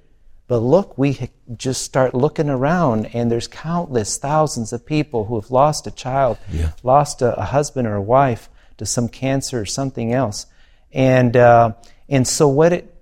[0.47, 5.49] But look, we just start looking around, and there's countless thousands of people who have
[5.49, 6.71] lost a child, yeah.
[6.83, 10.45] lost a, a, husband or a wife to some cancer or something else.
[10.91, 11.73] And, uh,
[12.07, 12.95] and so, what it,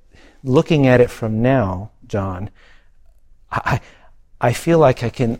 [0.43, 2.49] looking at it from now, John,
[3.51, 3.81] I,
[4.39, 5.39] I feel like I can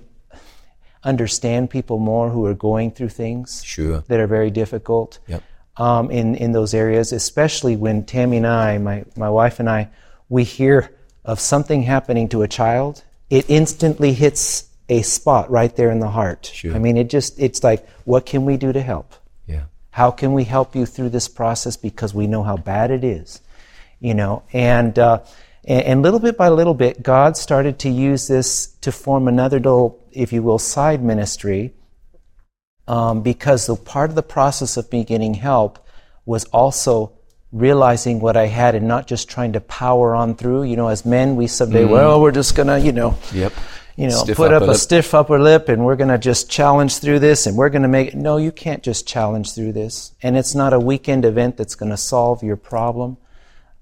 [1.04, 4.04] understand people more who are going through things sure.
[4.08, 5.42] that are very difficult yep.
[5.78, 9.90] um, in, in those areas, especially when Tammy and I, my, my wife and I,
[10.30, 10.96] we hear
[11.26, 16.10] of something happening to a child, it instantly hits a spot right there in the
[16.10, 16.52] heart.
[16.54, 16.76] Sure.
[16.76, 19.14] I mean, it just, it's like, what can we do to help?
[19.48, 19.64] Yeah.
[19.92, 23.42] How can we help you through this process because we know how bad it is?
[24.00, 25.20] You know, and, uh,
[25.64, 29.58] and, and little bit by little bit, God started to use this to form another
[29.58, 31.74] little, if you will, side ministry.
[32.86, 35.80] Um, because the part of the process of me getting help
[36.26, 37.14] was also
[37.54, 40.64] realizing what I had and not just trying to power on through.
[40.64, 41.90] You know, as men, we say, mm.
[41.90, 43.54] well, we're just going to, you know, yep.
[43.96, 44.78] you know, stiff put up a lip.
[44.78, 47.88] stiff upper lip and we're going to just challenge through this and we're going to
[47.88, 48.16] make it.
[48.16, 50.14] No, you can't just challenge through this.
[50.24, 53.18] And it's not a weekend event that's going to solve your problem.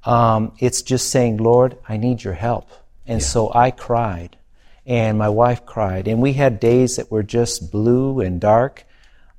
[0.04, 2.70] Um, it's just saying, Lord, I need your help.
[3.08, 3.26] And yeah.
[3.26, 4.38] so I cried
[4.86, 8.84] and my wife cried and we had days that were just blue and dark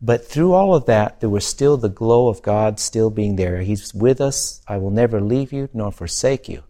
[0.04, 3.62] but through all of that, there was still the glow of God still being there.
[3.62, 4.60] He's with us.
[4.66, 6.64] I will never leave you nor forsake you.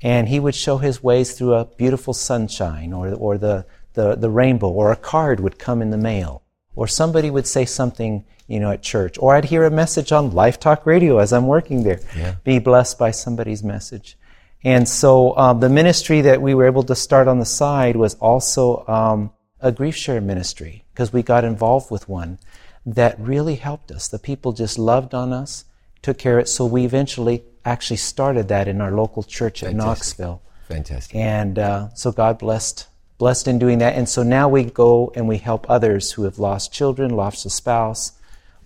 [0.00, 4.30] And he would show his ways through a beautiful sunshine or, or the, the, the
[4.30, 6.42] rainbow, or a card would come in the mail,
[6.74, 10.32] or somebody would say something, you know, at church, or I'd hear a message on
[10.32, 12.00] Life Talk Radio as I'm working there.
[12.16, 12.36] Yeah.
[12.44, 14.18] Be blessed by somebody's message.
[14.64, 18.14] And so um, the ministry that we were able to start on the side was
[18.14, 19.30] also um,
[19.64, 22.38] a grief share ministry because we got involved with one
[22.84, 24.06] that really helped us.
[24.06, 25.64] The people just loved on us,
[26.02, 26.48] took care of it.
[26.48, 30.42] So we eventually actually started that in our local church at Knoxville.
[30.68, 31.16] Fantastic.
[31.16, 32.86] And uh, so God blessed
[33.16, 33.94] blessed in doing that.
[33.94, 37.50] And so now we go and we help others who have lost children, lost a
[37.50, 38.12] spouse.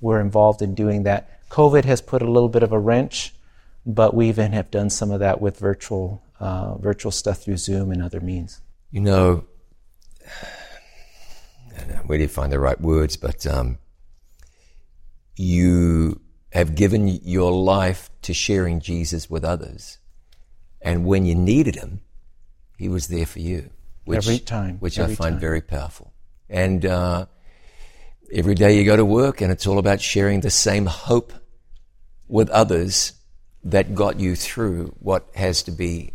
[0.00, 1.48] We're involved in doing that.
[1.50, 3.34] COVID has put a little bit of a wrench,
[3.86, 7.92] but we even have done some of that with virtual uh, virtual stuff through Zoom
[7.92, 8.60] and other means.
[8.90, 9.44] You know,
[12.06, 13.16] where do you find the right words?
[13.16, 13.78] But um,
[15.36, 16.20] you
[16.52, 19.98] have given your life to sharing Jesus with others.
[20.80, 22.00] And when you needed him,
[22.78, 23.70] he was there for you.
[24.04, 24.78] Which, every time.
[24.78, 25.40] Which every I find time.
[25.40, 26.12] very powerful.
[26.48, 27.26] And uh,
[28.32, 31.32] every day you go to work and it's all about sharing the same hope
[32.26, 33.12] with others
[33.64, 36.12] that got you through what has to be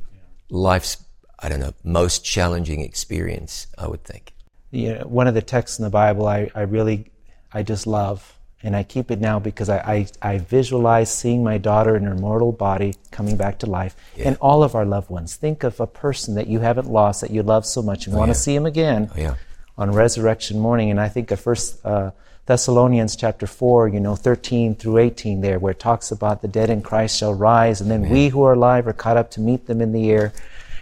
[0.50, 0.98] life's,
[1.40, 4.33] I don't know, most challenging experience, I would think.
[4.74, 7.12] Yeah, one of the texts in the Bible I, I really,
[7.54, 11.60] I just love, and I keep it now because I, I, I visualize seeing my
[11.60, 14.30] daughter in her mortal body coming back to life, Yeah.
[14.30, 15.36] and all of our loved ones.
[15.36, 18.30] Think of a person that you haven't lost that you love so much and want
[18.30, 18.34] yeah.
[18.34, 19.36] to see him again Oh, yeah.
[19.78, 20.90] on resurrection morning.
[20.90, 22.10] And I think of First uh,
[22.48, 26.70] Thessalonians chapter four, you know, thirteen through eighteen, there where it talks about the dead
[26.72, 29.68] in Christ shall rise, and then we who are alive are caught up to meet
[29.68, 30.34] them in the air.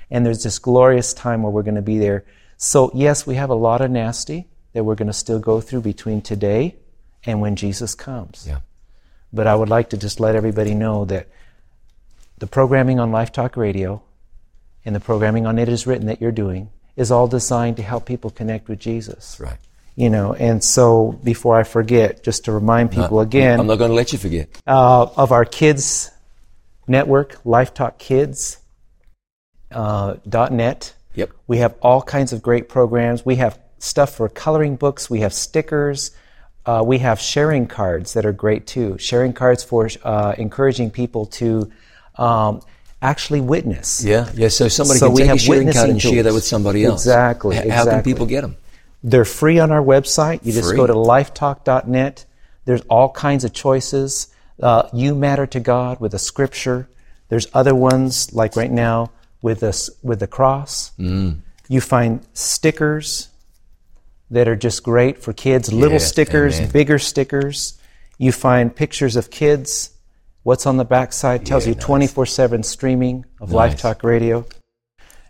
[0.09, 2.23] And there's this glorious time where we're going to be there.
[2.63, 5.81] So yes, we have a lot of nasty that we're going to still go through
[5.81, 6.75] between today
[7.25, 8.45] and when Jesus comes.
[8.47, 8.59] Yeah.
[9.33, 11.27] But I would like to just let everybody know that
[12.37, 14.03] the programming on Life Talk Radio
[14.85, 18.05] and the programming on It Is Written that you're doing is all designed to help
[18.05, 19.39] people connect with Jesus.
[19.39, 19.57] Right.
[19.95, 23.89] You know, and so before I forget, just to remind people again I'm not going
[23.89, 24.49] to let you forget.
[24.67, 26.11] uh, of our kids
[26.87, 28.59] network, Life Talk Kids
[29.71, 30.93] uh, dot net.
[31.15, 31.31] Yep.
[31.47, 33.25] We have all kinds of great programs.
[33.25, 35.09] We have stuff for coloring books.
[35.09, 36.11] We have stickers.
[36.65, 38.97] Uh, we have sharing cards that are great too.
[38.97, 41.71] Sharing cards for uh, encouraging people to
[42.17, 42.61] um,
[43.01, 44.03] actually witness.
[44.03, 44.29] Yeah.
[44.35, 44.47] Yeah.
[44.49, 46.85] So somebody So can we take a have sharing card and share that with somebody
[46.85, 47.01] else.
[47.05, 48.57] Exactly, H- How can people get them?
[49.03, 50.45] They're free on our website.
[50.45, 52.25] You just go to lifetalk.net.
[52.65, 54.27] There's all kinds of choices.
[54.61, 56.87] Uh, you matter to God with a scripture.
[57.29, 60.91] There's other ones like right now with us with the cross.
[60.99, 61.39] Mm.
[61.67, 63.29] You find stickers
[64.29, 65.71] that are just great for kids.
[65.73, 66.71] Little Yes, stickers, amen.
[66.71, 67.79] bigger stickers.
[68.17, 69.91] You find pictures of kids.
[70.43, 71.83] What's on the backside tells Yeah, you nice.
[71.83, 74.45] 24 7 streaming of Life Talk Radio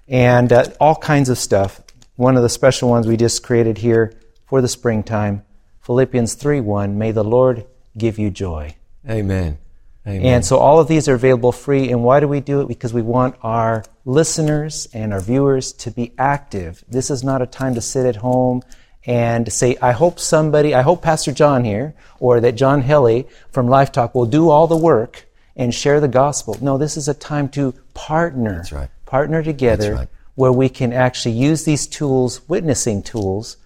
[0.07, 1.81] and uh, all kinds of stuff.
[2.15, 4.13] One of the special ones we just created here
[4.45, 5.43] for the springtime,
[5.81, 7.65] Philippians 3 1, may the Lord
[7.97, 8.75] give you joy.
[9.09, 9.57] Amen.
[10.05, 10.25] Amen.
[10.25, 11.91] And so all of these are available free.
[11.91, 12.67] And why do we do it?
[12.67, 16.83] Because we want our listeners and our viewers to be active.
[16.87, 18.63] This is not a time to sit at home
[19.05, 23.67] and say, I hope somebody, I hope Pastor John here, or that John Geli from
[23.67, 26.57] Life Talk will do all the work and share the gospel.
[26.61, 28.57] No, this is a time to partner.
[28.57, 28.89] That's right.
[29.05, 30.07] Partner together right.
[30.35, 33.57] where we can actually use these tools, witnessing tools,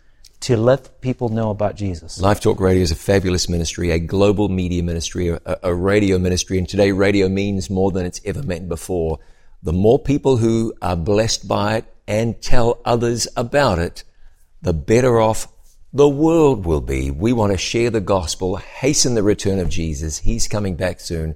[0.45, 2.19] to let people know about Jesus.
[2.21, 6.59] Life Talk Radio is a fabulous ministry, a global media ministry, a, a radio ministry,
[6.59, 9.17] and today radio means more than it's ever meant before.
[9.63, 14.03] The more people who are blessed by it and tell others about it,
[14.61, 15.47] the better off
[15.91, 17.09] the world will be.
[17.09, 20.19] We want to share the gospel, hasten the return of Jesus.
[20.19, 21.33] He's coming back soon.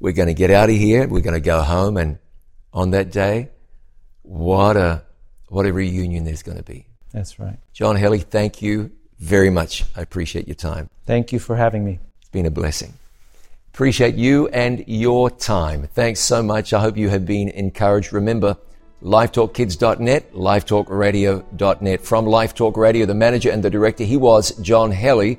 [0.00, 1.06] We're going to get out of here.
[1.06, 1.98] We're going to go home.
[1.98, 2.18] And
[2.72, 3.50] on that day,
[4.22, 5.04] what a,
[5.48, 6.87] what a reunion there's going to be.
[7.18, 7.58] That's right.
[7.72, 9.84] John Geli, thank you very much.
[9.96, 10.88] I appreciate your time.
[11.04, 11.98] Thank you for having me.
[12.20, 12.94] It's been a blessing.
[13.74, 15.88] Appreciate you and your time.
[15.94, 16.72] Thanks so much.
[16.72, 18.12] I hope you have been encouraged.
[18.12, 18.56] Remember,
[19.02, 22.00] lifetalkkids.net, lifetalkradio.net.
[22.02, 25.38] From Life Talk Radio, the manager and the director, he was John Geli.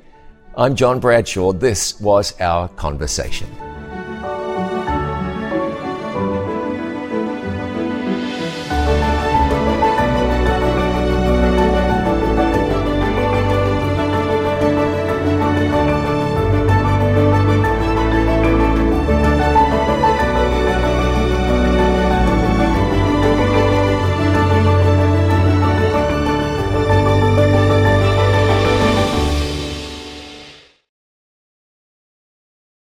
[0.58, 1.54] I'm John Bradshaw.
[1.54, 3.48] This was our conversation.